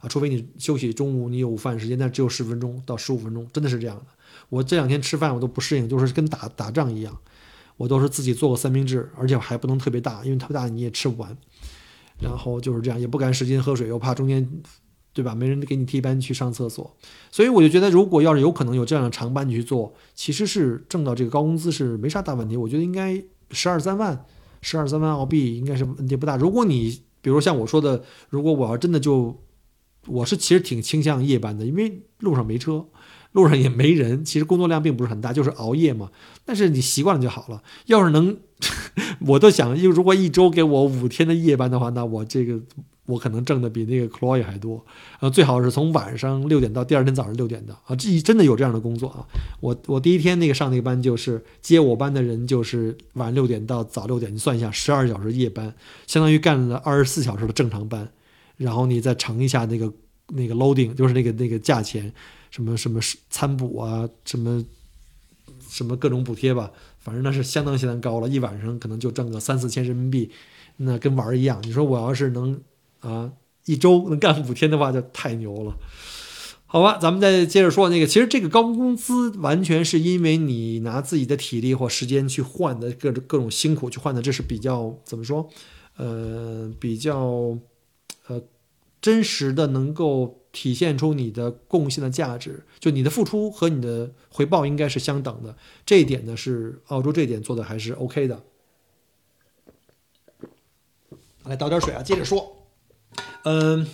[0.00, 4.06] 啊，除非你休息中午你有午饭时间，但只有十分钟到十五分钟，真的是这样的。
[4.48, 7.14] 我这两天吃饭我都不适应，就是跟打打仗一样，
[7.76, 11.36] 我都是自己做个三明治，而且还不能特别大，因为特别大你也吃不完。
[12.18, 14.48] 然后就是这样，也不敢使劲喝水，又怕中间，
[15.12, 15.34] 对吧？
[15.34, 16.96] 没人给你替班去上厕所，
[17.30, 22.56] 所以我就觉得，如果要是有可能有这样的长班你去做，其实是挣到这个高工资是没啥大问题。
[22.56, 24.24] 我觉得应该十二三万，
[24.62, 26.38] 十二三万澳币应该是问题不大。
[26.38, 29.42] 如果你比如像我说的，如果我要真的就，
[30.06, 32.86] 我是其实挺倾向夜班的，因为路上没车。
[33.36, 36.10] 路上也没人，其实工作量并不是很大，就是熬夜嘛。
[36.46, 37.62] 但是你习惯了就好了。
[37.84, 38.34] 要是能，
[39.20, 42.58] 我都想，如果一周给我五天的夜班的话，那我这个
[43.04, 44.82] 我可能挣的比那个 Chloe 还多。
[45.20, 49.20] 呃，最好是从晚上六点到第二天早上六点的啊，这真的有这样的工作啊。
[49.60, 55.74] 我我第一天那个上那个班就是接我班的人，就是晚六点到早六点，你算一下，十二小时夜班，
[56.06, 58.08] 相当于干了二十四小时的正常班，
[58.56, 59.92] 然后你再乘一下那个
[60.28, 62.10] 那个 loading，就是那个那个价钱。
[62.50, 64.64] 什么什么餐补啊，什么
[65.68, 70.30] 什么各种补贴吧，反正那是相当相当高了，一晚上可能就挣个三四千人民币，
[70.78, 71.60] 那跟玩儿一样。
[71.64, 72.60] 你说我要是能
[73.00, 73.32] 啊
[73.64, 75.76] 一周能干五天的话，就太牛了。
[76.66, 85.48] 好吧，咱们再接着说那个，其实这个高工资完全是因为你拿自己的体力或时间去换的，各种各种辛苦去换的，这是比较怎么说？
[85.96, 87.58] 呃，比较
[88.28, 88.42] 呃
[89.00, 90.42] 真实的能够。
[90.56, 95.54] 体现出你的贡献的价值，就你的付出和你的回报应该是相等的。
[95.84, 98.42] 这一点呢，是澳洲这一点做的还是 OK 的。
[101.44, 102.56] 来倒点水啊，接着说。
[103.44, 103.86] 嗯，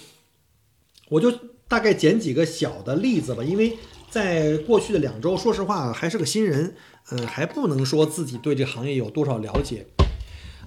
[1.09, 1.33] 我就
[1.67, 3.77] 大概捡几个小的例子吧，因为
[4.09, 6.77] 在过去的两周，说实话还是个新人，
[7.11, 9.85] 嗯，还不能说自己对这个行业有多少了解。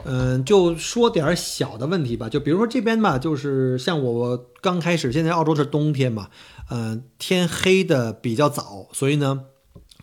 [0.08, 6.30] 嗯，就说点小的问题吧，就比如说这边吧，就是像我刚开始，现在澳洲是冬天嘛，
[6.70, 9.46] 嗯，天黑的比较早，所以呢，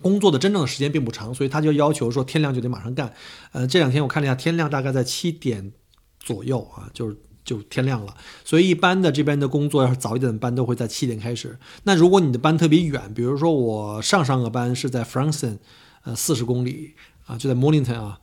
[0.01, 3.12] 工作的真正的时间并不长，所以他就要求说天亮就得马上干。
[3.53, 5.73] 呃，这两天我看了一下，天亮大概在七点
[6.19, 8.12] 左右啊，就是就天亮了。
[8.45, 11.57] 所以一般的这边的工作要是早一点的班都会在七点开始。
[11.85, 15.59] 那如果你的班特别远，比如说我上上个班是在 Frankston，
[16.03, 16.95] 呃，四十公里
[17.27, 18.19] 啊，就在 Mornington 啊。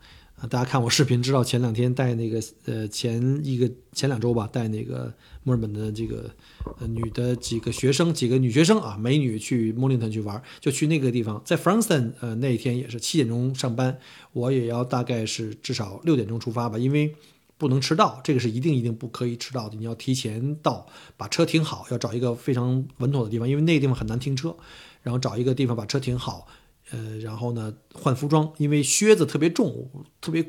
[0.48, 6.30] 大家看我视频知道，前两天带那个呃前一个前两周吧，带那个墨尔本的这个
[6.78, 13.98] 呃女的几个学生，几个女学生啊，美女去莫林顿去玩，就去那个地方，在 Frankston 呃那一天也是七点钟上班，
[14.32, 17.14] 我也要大概是至少六点钟出发吧，因为
[17.58, 20.86] 不能迟到，这个是一定一定不可以迟到的，你要提前到，
[21.18, 24.56] 把车停好，要找一个非常稳妥的地方，因为那个地方很难停车，
[25.02, 26.46] 然后找一个地方把车停好。
[26.90, 29.88] 呃，然后呢，换服装，因为靴子特别重，
[30.20, 30.44] 特别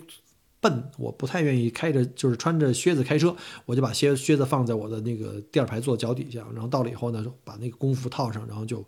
[0.59, 8.83] 笨，我不太愿意开着，就是穿着靴子开车，我就把靴靴子放在我的那个第二排座脚底下，然后到了以后呢，把那个工服套上，然后就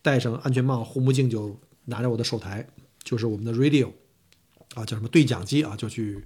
[0.00, 2.66] 戴上安全帽、护目镜，就拿着我的手台，
[3.02, 3.90] 就是我们的 radio
[4.74, 6.24] 啊，叫什么对讲机啊，就去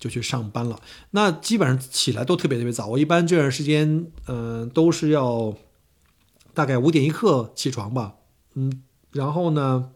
[0.00, 0.80] 就去上班了。
[1.12, 5.56] 那基本上起来都特别特别早，我一般这段时间，嗯，都是要
[6.54, 8.16] 大概五点一刻起床吧，
[8.54, 9.92] 嗯，然后呢。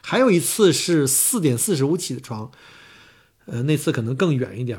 [0.00, 2.50] 还有一次是四点四十五起的床，
[3.46, 4.78] 呃，那次可能更远一点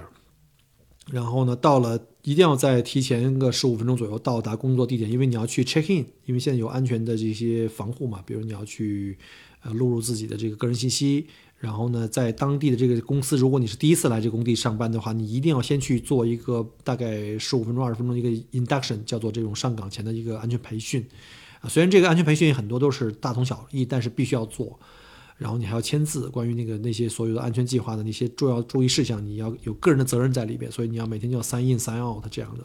[1.12, 9.18] 然后呢，到了一定要在提前个十五分钟左右到达工作地点，因为你要去 check in，因为现在有安全的这些防护嘛，比如你要去
[9.64, 11.28] 呃录入自己的这个个人信息。
[11.60, 21.06] 然后呢，在当地的这个公司，如果你是第一次来这个工地上班的话，你一定要先去做一个大概十五分钟、二十分钟一个 induction，叫做这种上岗前的一个安全培训。
[21.64, 24.78] 啊，虽然这个安全培训很多都是大同小异，但是必须要做。
[25.38, 32.64] 然后你还要签字，关于那个那些所有的安全计划的那些重要注意事项，你要有个人的责任在里边，所以你要每天就要 sign in sign out 这样的。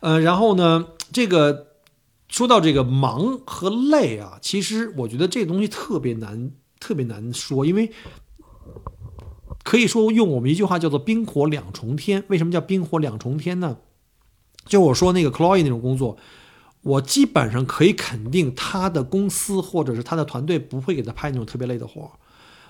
[0.00, 1.78] 呃，然后呢，这个
[2.28, 7.90] 说到这个忙和累啊，其实我觉得这个东西特别难，特别难说，因为
[9.64, 12.24] 可以说用我们一句话叫做冰火两重天。
[12.28, 13.78] 为什么叫冰火两重天呢？
[14.66, 16.16] 就我说那个 Chloe 那种工作。
[16.82, 22.10] 我基本上可以肯定，他的公司或者是他的团队不会给他派那种特别累的活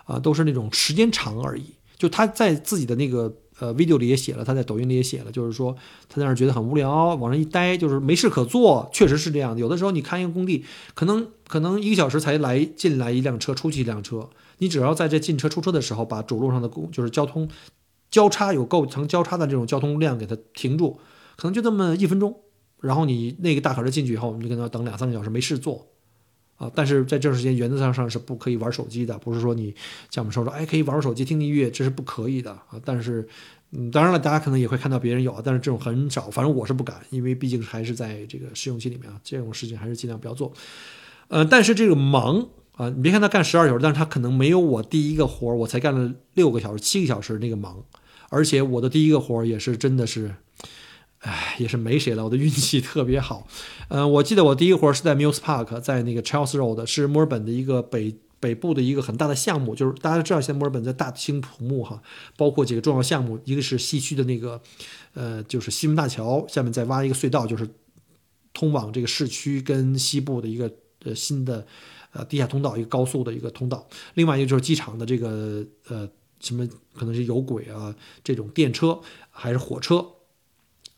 [0.04, 1.64] 啊，都是那种时间长而已。
[1.96, 5.74] 就他在自己的那个呃 video 里也写了，他在抖音里也写了，就是说
[6.08, 9.60] 他在那儿觉得很无聊，往那一待就是没事可做，确实是这样的。
[9.60, 17.48] 有的时候你看一个工地，可能可能一个小时才来进来一辆车，出去一辆车，你只要在这进车出车的时候，把主路上的公就是交通
[18.10, 20.98] 交叉有构成交叉的这种交通量给它停住，
[21.36, 22.36] 可能就这么一分钟。
[22.82, 25.86] 然后你那个大卡车进去以后，你可能要等两三个小时，没事做，
[26.56, 26.70] 啊！
[26.74, 29.72] 但是在这段时间，原则上上是不可以玩手机的，不是说你
[30.10, 32.80] 像我们说说，哎，可以玩手机听音乐，这是不可以的啊！
[32.84, 33.26] 但是，
[33.70, 40.52] 嗯，当然了，大家可能也会看到别人有，但是这种很少，反正我是不敢，因为毕竟还是在这个试用期里面啊，这种事情还是尽量不要做。
[41.28, 47.84] 呃，但是这个忙啊，你别看他干十二小时，但是他可能没有我第一个活儿，我才干了六个小时、七个小时那个忙，
[48.28, 50.34] 而且我的第一个活儿也是真的是。
[51.22, 53.46] 唉，也是没谁了，我的运气特别好。
[53.86, 59.72] 嗯，我记得我第一个活是在 Muse Park，在那个 Charles Road，是墨尔本的一个北北部的一个很大的项目。
[59.72, 62.02] 就是大家知道，现在墨尔本在大兴土木哈，
[62.36, 64.60] 包括几个重要项目，一个是西区的那个，
[65.14, 67.68] 呃，就是西门大桥下面再挖一个隧道，就是
[68.52, 70.68] 通往这个市区跟西部的一个
[71.04, 71.64] 呃新的
[72.10, 73.86] 呃地下通道，一个高速的一个通道。
[74.14, 76.08] 另外一个就是机场的这个呃
[76.40, 78.98] 什么可能是有轨啊，这种电车
[79.30, 80.04] 还是火车。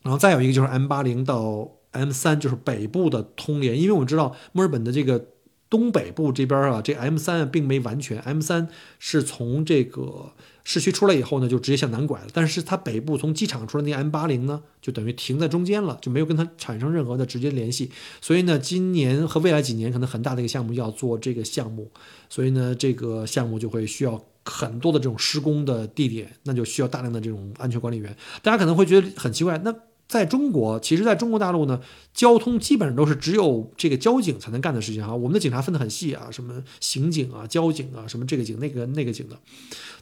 [0.05, 5.29] 然后再有一个就是 M 八零到 M 三，就是北部的通联，因为我们知道墨尔本的这个
[5.67, 8.67] 东北部这边啊，这 M 三并没完全，M 三
[8.99, 17.89] 是从这个市区出来以后呢，就直接向南拐了，但是它北部从机场出来那 M 八零呢，就等于停在中间了，就没有跟它产生任何的直接联系，
[18.21, 21.89] 所以呢，今年和未来几年可能很大的一个项目要做这个项目，
[22.29, 24.23] 所以呢，这个项目就会需要。
[24.47, 28.15] 很多的这种施工的地点，那就需要大量的这种安全管理员。
[28.43, 29.73] 大家可能会觉得很奇怪，那
[30.07, 31.81] 在中国，其实在中国大陆呢，
[32.13, 35.15] 交通基本上都是只有这个交警才能干的事情哈。
[35.15, 39.37] 我们的警察分得很细啊，什么刑警啊、交警啊，什么这个警、那个那个警的。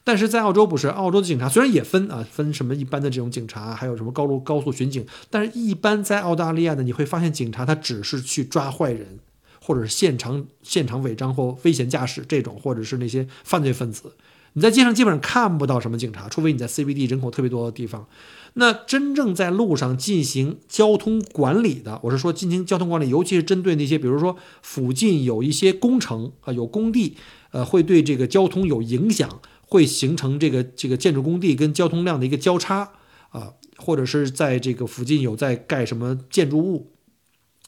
[0.03, 9.19] 但是在澳洲不是，澳洲的警察虽然也分啊，分什么一般的这种警察，还有什么高路高速巡警，但是一般在澳大利亚呢，你会发现警察他只是去抓坏人，
[9.61, 14.11] 或者是现场现场违章或危险驾驶这种，或者是那些犯罪分子。
[14.53, 18.07] 你在街上基本上看不到什么警察，除非你在 CBD 人口特别多的地方。
[18.53, 27.17] 那真正在路上进行交通管理的，我是说进行交通管理，尤其是针对那些，比如说附近有一些工程啊，有工地，
[27.51, 32.91] 呃，会对这个交通有影响，会形成这个这个建筑工地跟交通量的一个交叉
[33.29, 36.92] 啊，或者是在这个附近有在盖什么建筑物。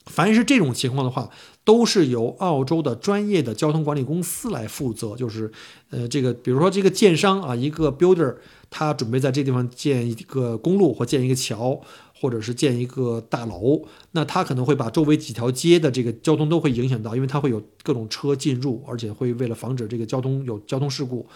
[0.06, 1.28] 凡是这种情况的话，
[1.64, 5.16] 都是由澳洲的专业的交通管理公司来负责。
[5.16, 5.50] 就是，
[5.90, 8.36] 呃，这个比如说这个建商啊，一个 builder，
[8.70, 11.80] 他准备在这地方建一个公路或建一个桥，
[12.14, 21.26] 或者是建一个大楼，那他可能会把周围几条街的这个交通都会影响到，因为它会有各种车进入，而且会为了防止这个交通有交通事故。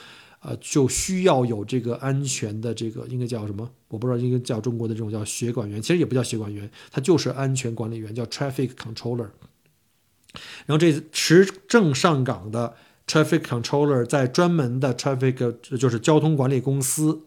[0.43, 3.71] 呃，就需要有这个安全的这个应该叫什么？
[3.89, 9.29] 我不知道应该叫中国的这种叫协管员，其实也不叫协管员，他就是安全管理员，叫 traffic controller。
[10.65, 12.75] 然后这持证上岗的
[13.07, 17.21] traffic controller 在专门的 traffic 就是交通管理公司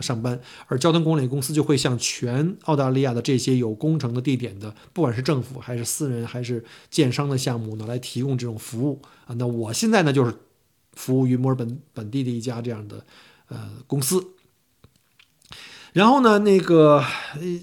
[0.00, 9.34] 上班，而交通管理公司就会向全澳大利亚的这些有工程的地点的，不管是政府还是私人还是建商的项目呢，来提供这种服务啊。
[9.34, 10.34] 那我现在呢就是。
[10.94, 13.04] 服务于墨尔本本地的一家这样的
[13.48, 14.26] 呃公司，
[15.92, 17.04] 然后呢，那个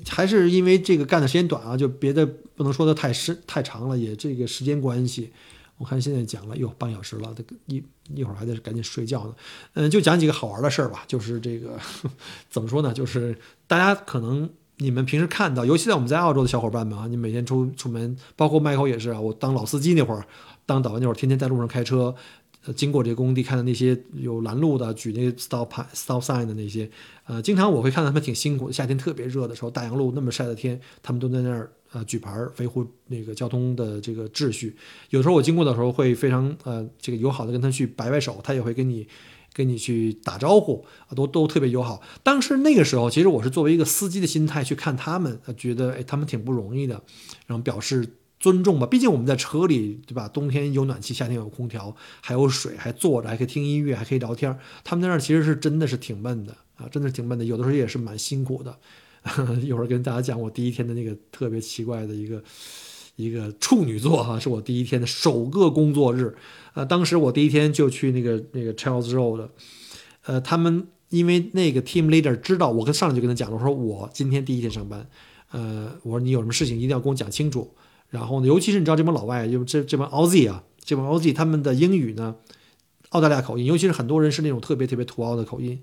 [0.08, 5.32] 还是因为这个干的时间短啊，就别的不能说的太深太长了，也这个时间关系，
[5.78, 9.36] 我看现在讲了哟半小时了，这个一一会儿还得赶紧睡觉呢。
[9.74, 11.78] 嗯，就讲几个好玩的事儿吧，就是这个
[12.50, 12.94] 怎么说呢？
[12.94, 20.26] 就是大家可能你们平时看到，尤其在我们在澳洲的小伙伴们啊，你每天出出门，包括迈克也是啊，我当老司机那会儿，
[20.66, 22.16] 当导游那会儿，天天在路上开车。
[22.76, 26.88] 经过这个工地，看到那些有拦路的、举那个 stop stop sign 的那些，
[27.26, 28.74] 呃，经常我会看到他们挺辛苦的。
[28.74, 34.76] 夏天特别热的时候，大洋路那么晒的天，他们都在那儿呃举牌维护那个交通的这个秩序。
[35.10, 39.08] 有时候我经过的时候，会非常呃这个友好的跟他去摆摆手，他也会跟你
[39.54, 42.02] 跟你去打招呼，啊都都特别友好。
[42.22, 47.02] 当时那个时候，其实我是作为一个司机的心态去看他们，觉得哎他们挺不容易的，
[47.48, 48.08] 然后表示。
[48.42, 50.28] 尊重吧，毕竟我们在车里，对吧？
[50.28, 54.58] 冬天有暖气，夏天有空调，还有水，还坐着，还可以听音乐，还可以聊天。
[54.84, 57.46] 他们在那儿其实是真的是挺闷的啊，真的是挺闷的。
[57.46, 58.76] 有的时候也是蛮辛苦的。
[59.62, 62.44] 一会儿跟大家讲我第一天的那个特别奇怪的一个
[63.16, 66.36] 一个处女座哈，是我第一天的首个工作日。
[66.74, 69.50] 呃，当时我第一天就去那个那个 Charles Road，
[70.26, 75.08] 呃，他们因为那个 Team Leader 知道我跟上来就跟他讲了，我说我今天第一天上班，
[75.52, 77.72] 呃，我说你有什么事情一定要跟我讲清楚。
[78.12, 82.36] 然后呢，尤其是你知道这帮老外，就这这帮 AUZ 啊，这帮 AUZ 他们的英语呢，
[83.10, 85.82] 澳大利亚口音，尤其是很多人是那种特别特别土澳的口音。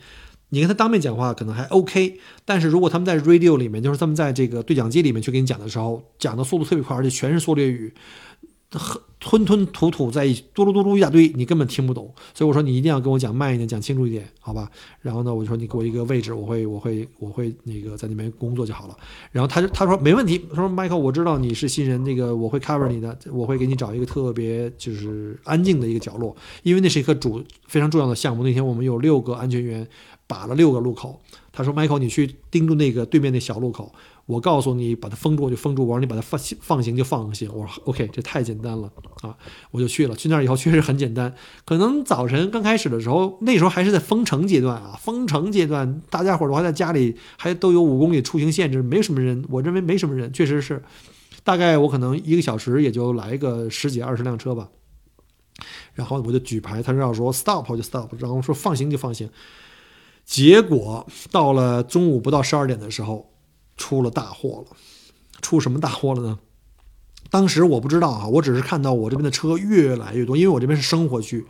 [0.50, 7.92] 你跟他当面讲话可能还 OK，但是如果他们在 radio 里面，就是他们在这个对讲机里面去给你讲的时候，讲的速度特别快，而且全是缩略语。
[9.18, 12.14] 吞吞吐吐在一嘟噜嘟噜一大堆，你根本听不懂。
[12.34, 14.70] 所以我说你一定要跟我讲慢一点，讲清楚一点，好吧？
[15.00, 18.96] 然后呢，我就说你给我一个位置，我会我会我会那个在那边工作就好了。
[19.32, 28.44] 然后他就他说没问题，他说 Michael，我知道你是新人，那个我会 cover 你的，我会给你找一个特别就是安静的一个角落，因为那是一个主非常重要的项目。
[28.44, 29.86] 那天我们有六个安全员
[30.26, 31.20] 把了六个路口。
[31.50, 33.92] 他说 Michael，你去盯住那个对面那小路口。
[34.28, 37.50] 我告诉你，把它封住就封住，我让你把它放放行就放行。
[37.50, 39.34] 我说 OK，这太简单了啊！
[39.70, 40.14] 我就去了。
[40.14, 41.34] 去那儿以后确实很简单。
[41.64, 49.42] 可能早晨刚开始的时候，那时候还是在封城阶段啊，封城阶段，大家伙儿都还在家里，还都有五公里出行限制，没什么人。
[49.48, 50.82] 我认为没什么人，确实是。
[51.42, 54.68] 大概我可能一个小时也就来个十几二十辆车吧。
[55.94, 59.30] 然后我就举牌，他要说 stop 就 stop，然后说放行就放行。
[60.26, 63.32] 结果到了中午不到十二点的时候。
[63.78, 64.76] 出了大祸了，
[65.40, 66.38] 出什么大祸了呢？
[67.30, 71.44] 当时我不知道啊，我只是看到我这边的车越来越多，因为我这边是生活区，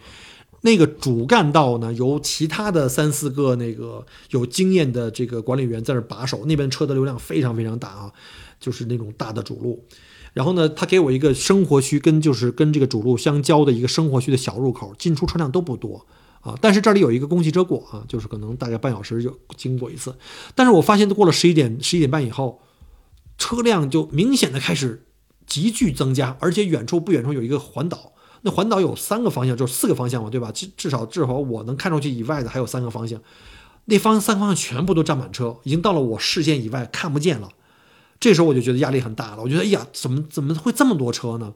[0.63, 8.13] 那个主干道呢，由其他的三四个那个有经验的这个管理员在那把守，那边车的流量非常非常大啊，
[8.59, 9.85] 就是那种大的主路。
[10.33, 16.07] 然后呢，他给我一个生活区跟就是跟这个主路相交的一个生活区的小入口，进出车辆都不多。
[16.41, 20.17] 啊，但是这里有一个公汽车过啊，就是可能大概半小时就经过一次。
[20.55, 22.61] 但是我发现过了十一点、十一点半以后，
[23.37, 25.05] 车辆就明显的开始
[25.47, 28.13] 急剧增加，而且远处不远处有一个环岛，
[28.43, 30.53] 那环岛有三个方向，就是四个方向嘛，对吧？
[30.53, 33.21] 至至少至少我能看出去以外的还有三个方向，
[33.87, 37.49] 那方三个方向全部都站满车，已经到了我视线以外看不见了。
[38.21, 41.55] 这时候我就觉得压力很大了，我觉得哎呀，怎么怎么会这么多车呢？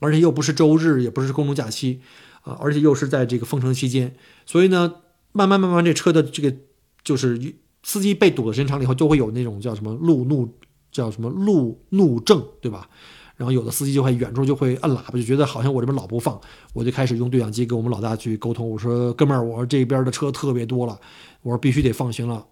[0.00, 2.00] 而且又不是周日，也不是公众假期。
[2.44, 4.14] 啊，而且又是在这个封城期间，
[4.46, 4.94] 所以呢，
[5.32, 6.54] 慢慢慢慢，这车的这个
[7.02, 10.48] 就是司机被堵的时间长了以后，就会有那种叫什么路怒，
[10.92, 12.88] 叫什么路怒症，对吧？
[13.36, 16.40] 然后有的司机就会远处就会摁喇叭，就觉得好像我这边老不放，
[16.72, 18.70] 我就开始用对讲机跟我们老大去沟通。
[18.70, 20.96] 我说哥们儿，我说这边的车特别多了，
[21.42, 22.46] 我说必须得放行了。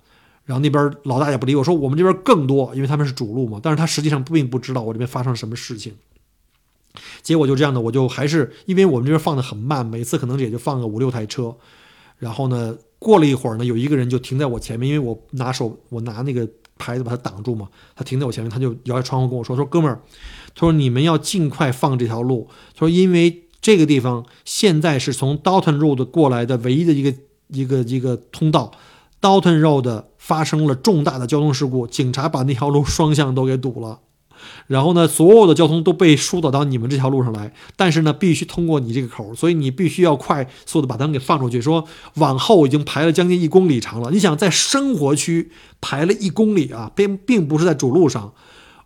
[0.45, 3.61] 然后那边老大也不理我，说我们这边更多，因为他们是主路嘛。
[3.63, 5.95] 但是他实际上并不知道我这边发生了什么事情。
[7.23, 11.55] 结果就这样的，我就还是因为我们这边放的很慢，每次可能也就放个五六台车。
[12.19, 16.49] 然后呢，过了一会儿呢，有一个人就停在我前面，因为我拿手我拿那个
[16.79, 17.69] 牌子把他挡住嘛。
[17.97, 20.01] 他停在我前面，他就摇下窗户跟我说：“说哥们儿，
[20.55, 22.49] 他说你们要尽快放这条路。
[22.75, 27.15] 他说因为这个地方现在是从 Dalton Road 过来的唯一的一个
[27.49, 28.71] 一个一个通道
[29.21, 34.01] ，Dalton Road 发生了重大的交通事故，警察把那条路双向都给堵了。”
[34.67, 41.61] 然后呢，所有的交通都被疏导到你们这条路上来，但是呢，必须通过你这个口，所以你必须要快速的把他们给放出去。
[41.61, 48.33] 说往后已经排了将近一公里长了，你想在生活区排了一公里啊，并并不是在主路上。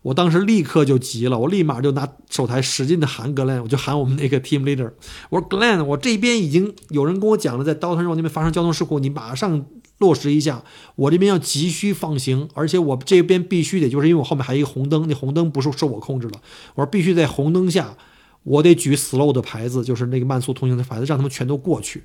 [0.03, 4.93] 我当时立刻就急了，我立马就拿手台使劲的喊 Glenn，我就喊我们那个 team leader，
[5.31, 9.67] 我说 Glenn，我这边已经有人跟我讲了，在刀滩肉那边发生交通事故，你马上。
[9.99, 10.63] 落实一下，
[10.95, 16.41] 我这边要急需放行，而且我这边必须得，就是因为我后面还有一个红灯，那红灯不是受我控制了，
[16.75, 17.97] 我说必须在红灯下，
[18.43, 22.05] 我得举 slow 的牌子，就是那个慢速通行的牌子，让他们全都过去。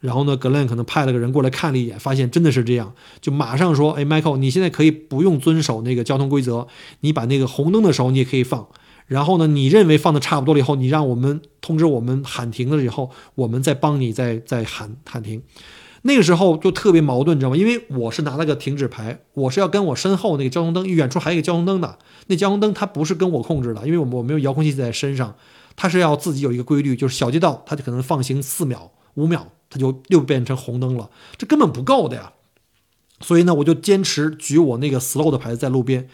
[0.00, 6.66] 然后呢，格兰可能派了个人过来看了一眼，发现真的是这样，就马上说：“哎，Michael，你现在可以不用遵守那个交通规则，
[7.00, 8.66] 你把那个红灯的时候你也可以放。
[9.06, 15.42] 然后呢，你认为放的差不多了以后，你让我们通知我们喊停了以后，我们再帮你再再喊喊停。”
[16.02, 17.56] 那个时候就特别矛盾，你知道吗？
[17.56, 21.98] 因为我是拿了个停止牌，我是要跟我身后那个交通灯，远处还有一个交通灯的。
[22.28, 25.36] 那交通灯它不是跟我控制的，因为我我没有遥控器在身上，
[25.76, 32.32] 它是要自己有一个规律，就是小街道它就可能放行四秒、五秒，它就又变成红灯了，这根本不够的呀。
[33.20, 36.08] 所以呢，我就坚持举我那个 slow 的牌子在路边。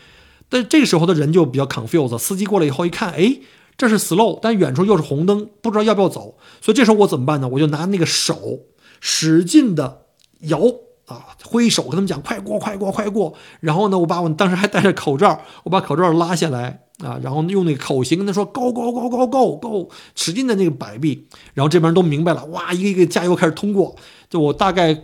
[0.48, 3.38] 但这个时候的人就比较 confused，司机过来以后一看，哎，
[3.76, 6.36] 这是 slow，但远处又是红灯，不知道要不要走。
[6.60, 7.48] 所以这时候我怎么办呢？
[7.48, 8.60] 我就拿那个手。
[9.00, 10.06] 使劲的
[10.40, 10.60] 摇
[11.06, 13.34] 啊，挥手跟他们讲快过，快过，快过。
[13.60, 21.28] 然后呢，我把我当时还戴着口罩，我把口罩拉下来啊，然后用那个口型跟他说 go go go go go go，使劲的那个摆臂。
[21.54, 23.94] 然后这边都明白了，哇，一个一个加油开始通过。
[24.28, 25.00] 就我大概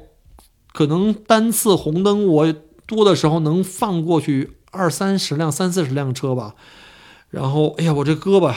[0.73, 2.53] 可能单次红灯我
[2.87, 6.55] 多的时候能放过去二三十辆、三四十辆车吧。
[7.31, 8.53] 然后哎呀，我这胳膊。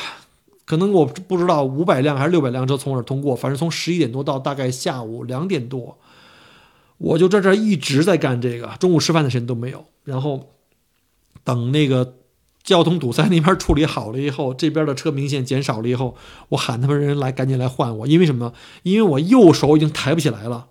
[0.65, 5.97] 可能我不知道五百辆还是六百辆车从我这儿通过，反正从十一点多到大概下午两点多，
[6.97, 9.85] 我就在这儿一直在干这个，中午吃饭的时间都没有。
[10.03, 10.49] 然后
[11.43, 12.15] 等那个
[12.63, 16.15] 交通堵塞那边处理好了以后，这边的车明显减少了以后，
[16.49, 18.53] 我喊他们人来赶紧来换我，因为什么？
[18.83, 20.69] 因为我右手已经抬不起来了。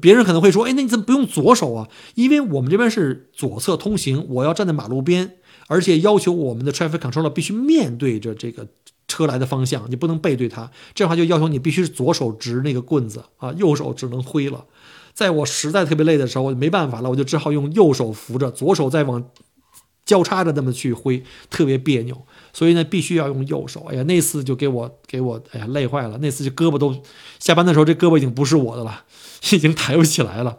[0.00, 8.68] 别人可能会说：“哎，那你怎么不用左手啊？”因为我们这边是左侧通行，我要站在马路边，而且要求我们的 traffic controller 必须面对着这个
[9.10, 10.70] 车来的方向，你不能背对它。
[10.94, 14.64] 这样的话就要求你必须左手执那个棍子啊，右手只能挥了。
[15.12, 19.22] 在我实在特别累的时候，我没办法了，我就只好用右手扶着，左手再往
[20.06, 22.16] 交叉着那么去挥，特别别扭。
[22.52, 23.86] 所以呢，必须要用右手。
[23.90, 26.16] 哎呀，那次就给我给我哎呀累坏了。
[26.18, 27.02] 那次就胳膊都
[27.38, 29.04] 下班的时候，这胳膊已经不是我的了。
[29.52, 30.58] 已经抬不起来了，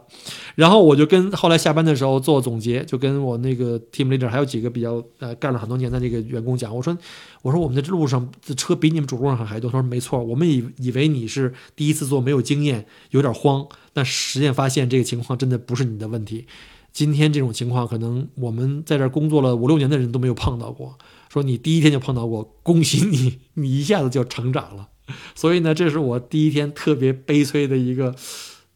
[0.54, 6.96] 然后我就跟后来下班的时候做总结，就跟我那个 team leader 还有几个比较呃干了很多年的那个员工讲，我说
[7.40, 9.70] 我说我们的路上的车比你们主路上还多。
[9.70, 16.46] 他说没错，我们以以为你是第一次做没有经验，有点慌，但实践发现这个情况真的不是你的问题。
[16.92, 20.98] 今天这种情况可能我们在这工作了五六年的人都没有碰到过。
[21.30, 24.88] 说你第一天就碰到过，恭喜你，你一下子就成长了。
[25.34, 28.14] 所以呢，这是我第一天特别悲催的一个。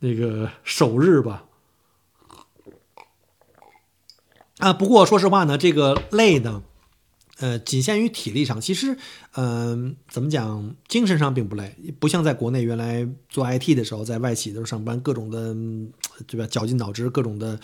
[0.01, 1.47] 那个首日吧，
[4.59, 6.63] 啊，不过说实话呢，这个累呢，
[7.39, 8.59] 呃，仅限于体力上。
[8.59, 8.97] 其实，
[9.35, 15.55] 嗯，怎么讲，精神上并不累，不像在国内原来做 IT 的时候，在外企的时候上班，各种的，
[16.27, 16.47] 对吧？
[16.47, 17.61] 绞尽脑汁，各种的，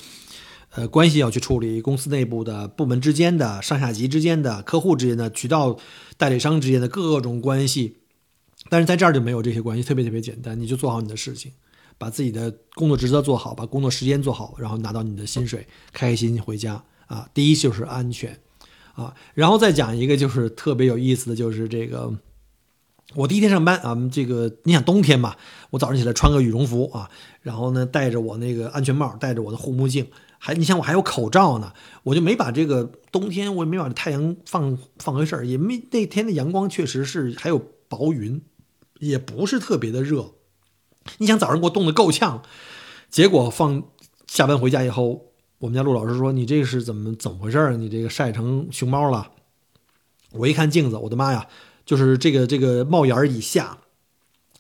[0.72, 5.78] 呃，关系要去处理，公司内部的、部门之间的、上下级之间的、客户之间的、渠道
[6.18, 7.97] 代理商之间的各种关系。
[8.68, 11.53] 但是在这儿就没有这些关系，特别特别简单，你就做好你的事情。
[12.03, 17.30] 把自己的工作职责做好，把工作时间做好，然后拿到你的薪水，开开心心回家啊！
[17.32, 18.40] 第一就是安全
[18.94, 22.12] 啊，然后再讲一个就是特别有意思的就是这个，
[23.14, 25.36] 我第一天上班啊，这个你想冬天嘛，
[25.70, 27.09] 我早上起来穿个羽绒服啊，
[27.40, 30.09] 然后呢戴着我那个安全帽，戴着我的护目镜，
[30.40, 31.72] 还你想我还有口罩呢，
[32.03, 38.42] 我就没把这个冬天我也没把太阳放放回事儿，也没那天的阳光确实是还有薄云，
[38.98, 40.32] 也不是特别的热。
[41.18, 42.42] 你想早上给我冻得够呛，
[43.11, 43.82] 结果放
[44.26, 45.26] 下班回家以后，
[45.59, 47.76] 我们家陆老师说：“你这是怎么怎么回事儿？
[47.76, 49.30] 你这个晒成熊猫了。”
[50.32, 51.46] 我一看镜子，我的妈呀，
[51.84, 53.78] 就是这个这个帽檐以下，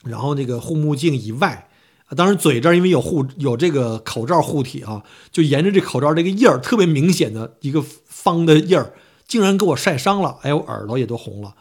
[0.04, 1.68] 然后这个护目镜以外，
[2.14, 8.92] 当然嘴这儿因为有护有这个口罩护体啊，就沿着这口罩这个印儿特别明显的一个方的印儿，
[9.26, 11.54] 竟然给我晒伤了，哎，我耳朵也都红了。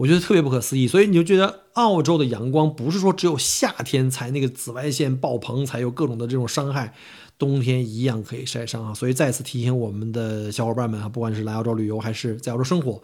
[0.00, 6.94] 我觉得特别不可思议，所以你就觉得澳洲的阳光不是说只有夏天才那个紫外线爆棚，才有各种的这种伤害，
[7.36, 8.94] 冬天一样可以晒伤啊！
[8.94, 13.02] 所以再次提醒我们的小伙伴们啊，不管是来澳洲旅游还是在澳洲生活，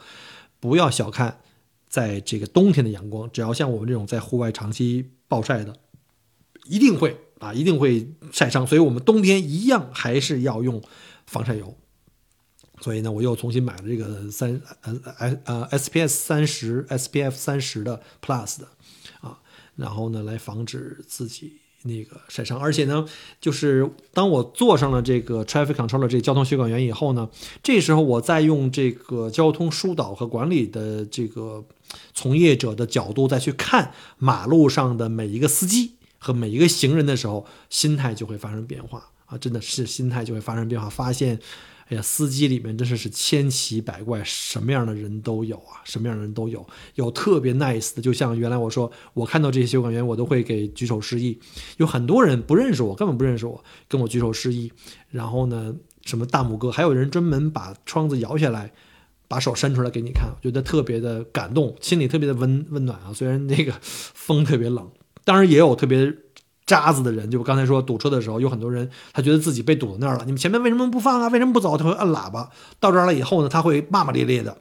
[0.58, 1.40] 不要小看
[1.86, 5.76] 在这个冬天的阳光，只要像我们这种在户外长期暴晒的，
[6.64, 8.66] 一定会啊，一定会晒伤。
[8.66, 10.80] 所以我们冬天一样还是要用
[11.26, 11.76] 防晒油。
[12.80, 18.68] 所以呢，我又重新买了这个三呃呃呃 SPS 三十 SPF 三十的 Plus 的
[19.20, 19.38] 啊，
[19.76, 22.58] 然后呢来防止自己那个晒伤。
[22.58, 23.06] 而且呢，
[23.40, 27.28] 就是当我坐上了这个 Traffic Controller 这个交通协管员以后呢，
[27.62, 31.64] 这时候我再用这个交通疏导和管理的这个
[32.12, 39.38] 从业者的角度再去看马路上的每一个司机和每一个行人的时候，心态就会发生变化啊！
[39.38, 41.40] 真的是心态就会发生变化，发现。
[41.88, 46.66] 哎呀，司机里面真是是千奇百怪，什么样的人都有啊，什么样的人都有，
[46.96, 51.38] 有特别 nice 的，就像原来我说，我看到这些修管员，我都会给举手示意。
[51.76, 54.72] 有很多人不认识我，根本不认识我，跟我举手示意。
[55.10, 58.72] 然后呢，什么大拇哥，还有人专门把窗子摇下来，
[59.28, 63.12] 把手伸出来给你看，我觉得特别的感动，心里特别的温温暖啊。
[63.14, 64.90] 虽然那个 风特别冷，
[65.24, 66.12] 当然也有特别。
[66.66, 71.28] 渣子的人，就刚才说堵车的时候，有很多人他觉得自己被堵在那儿了，你们前面为什么不放啊？
[71.28, 71.76] 为什么不走？
[71.76, 72.50] 他会按喇叭。
[72.80, 74.58] 到这儿了以后呢，他会骂骂咧咧的，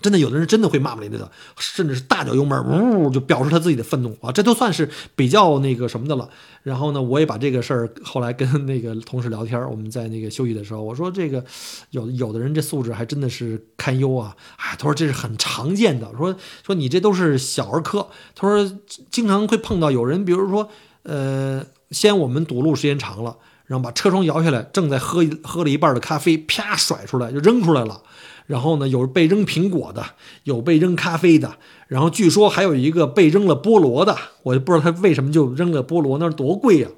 [0.00, 4.30] 真的有的人真的会骂骂咧咧的，甚至是大脚油门，呜就表示他自己的愤怒啊。
[4.30, 6.30] 这都算是比较那个什么的了。
[6.62, 11.44] 然后呢，我也把这个事儿后来跟那个同事聊天，我们在那个休息的时候，我说这个
[11.90, 14.36] 有有的人这素质还真的是堪忧啊。
[14.56, 18.06] 啊，他说这是很常见的，说说你这都是小儿科。
[18.36, 18.78] 他说
[19.10, 20.70] 经常会碰到有人，比如说。
[21.02, 23.36] 呃，先我们堵路时间长了，
[23.66, 28.02] 然后把车窗摇下来，正在喝喝了一半的咖啡，啪甩出来就扔出来了。
[28.46, 30.02] 然后呢，有被扔苹果的，
[30.44, 36.88] 有被扔咖啡的，然后据说还有一个被扔了菠萝的，我就不知道他为什么就扔了菠萝，那是多贵呀。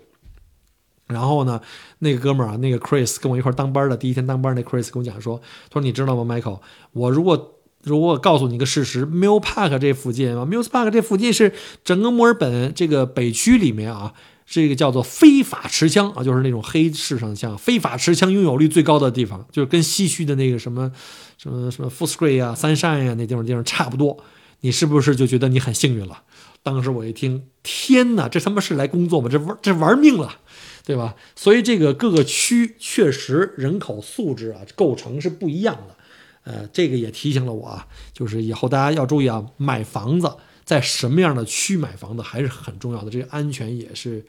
[1.09, 1.61] 然后呢，
[1.98, 6.61] 那个哥们儿啊，那个 Chris 跟我一块儿当班的，第一天当班那 Chris 跟我讲说，他说你知道吗，Michael，
[6.92, 11.52] 我如果如果告诉你一个事实 m i l Park 这附近啊 m i l Park 这附近是
[11.84, 14.12] 整个墨尔本这个北区里面啊，
[14.46, 20.92] 这个叫做非法持枪啊，就是那种黑市上的枪，非法持枪拥有率最高的地方，就是跟西区的那个什么
[21.38, 24.18] 什么什么 Footscray 啊、三山呀那地方地方差不多。
[24.62, 26.22] 你是不是就觉得你很幸运了？
[26.62, 29.28] 当时我一听，天哪，这他妈是来工作吗？
[29.30, 30.36] 这玩这玩命了，
[30.84, 31.14] 对吧？
[31.34, 35.96] 所以这个各个区确实人口素质啊构成是不一样的。
[36.45, 40.32] 呃，这个也提醒了我啊，就是以后大家要注意啊，买房子
[40.64, 44.24] 在什么样的区买房子还是很重要的，这个安全也是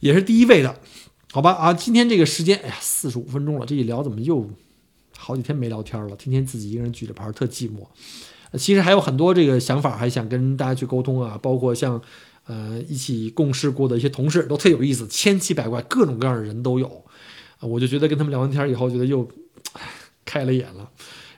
[0.00, 0.80] 也是第一位的，
[1.32, 1.52] 好吧？
[1.52, 4.48] 啊，今天这个时间，哎呀，四十五分钟了，这一聊怎么又
[5.16, 6.14] 好几天没聊天了？
[6.16, 7.86] 天天自己一个人举着牌，特寂寞。
[8.56, 12.00] 其实还有很多这个想法，还想跟大家去沟通啊，包括像
[12.46, 17.04] 呃一起共事过的一些同事，都特有意思，千奇百怪，各种各样的人都有。
[17.60, 19.28] 我就觉得跟他们聊完天以后，觉得又
[20.28, 20.90] 开了眼了。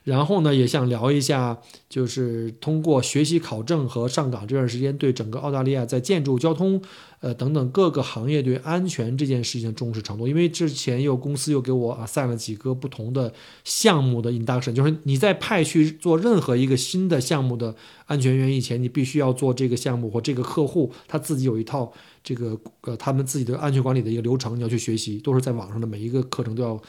[0.03, 6.81] 然后呢，也想聊一下，就是通过学习考证和上岗这段时间，对整个澳大利亚在建筑、交通，
[7.21, 10.27] 呃等等各个行业对安全这件事情重视程度。
[10.27, 13.31] 因为之前有公司又给我啊散了几个不同的
[13.63, 17.77] 项目的 induction，就是你在派去做任何一个新的项目的
[18.07, 21.93] 安全员以前，你必须要做这个项目或这个客户他自己有一套
[22.25, 26.81] 这个呃他们自己的安全管理的一个流程，你要去学习，都是在网上的每一个课程都要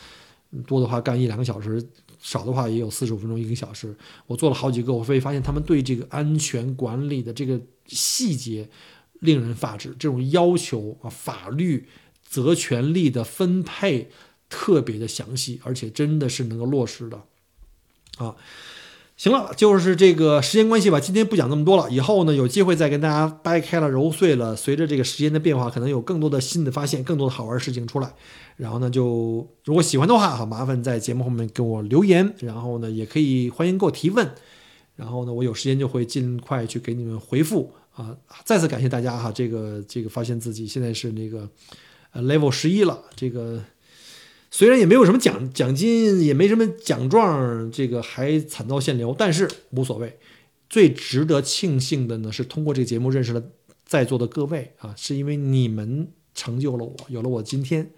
[0.67, 1.85] 多的话干一两个小时。
[2.23, 3.95] 少的话也有四十五分钟一个小时，
[4.27, 8.69] 我做了好几个，我会发现他们对这个安全管理的这个细节
[9.21, 11.87] 令人发指，这种要求啊，法律
[12.23, 14.11] 责权利的分配
[14.49, 17.23] 特别的详细，而且真的是能够落实的，
[18.17, 18.35] 啊。
[19.17, 21.91] 行了，就是这个时间关系吧，今天不讲那么多了。
[21.91, 24.55] 以后呢，有机会再跟大家掰开了揉碎了。
[24.55, 28.15] 随着这个时间的变化，可能有更多的新的发现，更多的好玩事情出来。
[28.61, 32.31] 然后呢，就如果喜欢的话，哈，麻烦在节目后面给我留言。
[32.41, 34.35] 然后呢，也可以欢迎给我提问。
[34.95, 38.15] 然后呢，我有时间就会尽快去给你们回复啊。
[38.45, 41.49] 再次感谢大家哈，这个这个发现自己现在是那个
[42.11, 43.63] 呃 level 十一了，这个。
[44.51, 50.19] 虽然也没有什么奖奖金，也没什么奖状，这个还惨遭限流，但是无所谓。
[50.69, 53.41] 最值得庆幸的呢，是通过这个节目认识了
[53.85, 57.91] 在座的各位啊，是因为你们成就了我，有了我今天。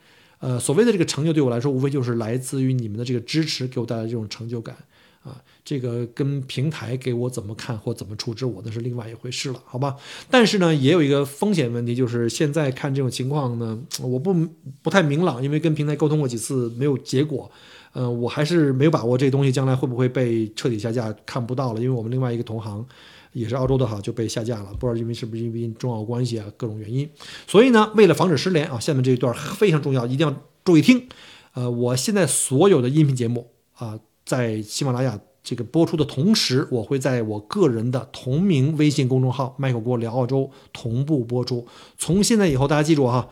[0.44, 4.76] 呃，所谓的这个成就对我来说，无非就是来自于你们的这个支持，给我带来这种成就感。
[5.24, 9.96] 啊，这个跟平台给我怎么看或怎么处置我，那是另外一回事了，好吧？
[10.30, 14.34] 但是呢，也有一个风险问题，就是现在看这种情况呢，我不
[14.82, 17.50] 不太明朗，因为跟平台沟通过几次没有结果，
[17.94, 22.86] 呃，我还是没有把握这东西将来会不会被彻底下架，看不到了，因为我们另外一个同行
[23.34, 27.10] 也是澳洲的哈就被下架了，不知道因为是不是因为中澳关系啊各种原因，
[27.46, 31.10] 所以呢，为了防止失联啊，下面这一段非常重要，一定要注意听。
[31.54, 34.00] 呃，我现在所有的音频节目啊。
[34.26, 41.68] 在喜马拉雅这个播出的同时，我会在我个人的同名微信公众号“麦克郭聊澳洲”同步播出。
[41.98, 43.28] 从现在以后，大家记住哈，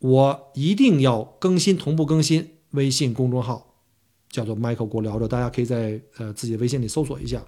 [0.00, 3.76] 我一定要更新同步更新微信公众号，
[4.28, 5.28] 叫做“麦克郭聊着”。
[5.30, 7.40] 大家可以在呃自己的微信里搜索一下。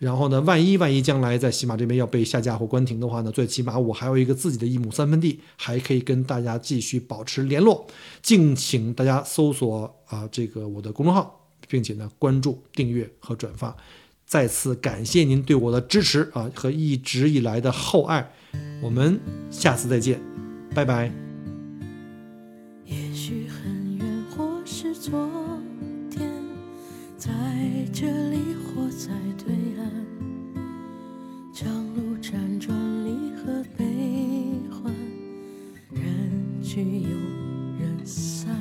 [0.00, 7.86] 然后呢，万一万一将来在喜马这边要被下架或关停的话呢，最起码我还有一个自己的一亩三分地，还可以跟大家继续保持联络。
[8.20, 11.36] 敬请大家搜索啊，这个我的公众号。
[11.68, 13.76] 并且呢，关注、订阅和转发，
[14.26, 18.28] 再次感谢您对我的支持啊和一直以来的厚爱，
[18.82, 19.20] 我们
[19.52, 20.20] 下次再见，
[20.74, 21.12] 拜拜。
[22.86, 25.30] 也许很远或是昨
[26.10, 26.28] 天，
[27.16, 27.30] 在
[27.92, 28.38] 这里
[36.72, 37.08] 聚又
[37.80, 38.56] 人散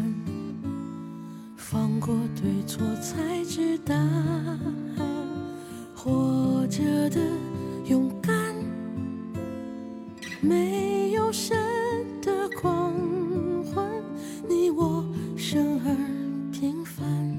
[1.55, 4.59] 放过对错才知答案
[5.95, 7.21] 活着的
[7.85, 8.33] 勇敢
[10.41, 11.55] 没有神
[12.19, 12.91] 的光
[13.65, 13.87] 环
[14.47, 15.05] 你我
[15.37, 15.95] 生而
[16.51, 17.38] 平凡。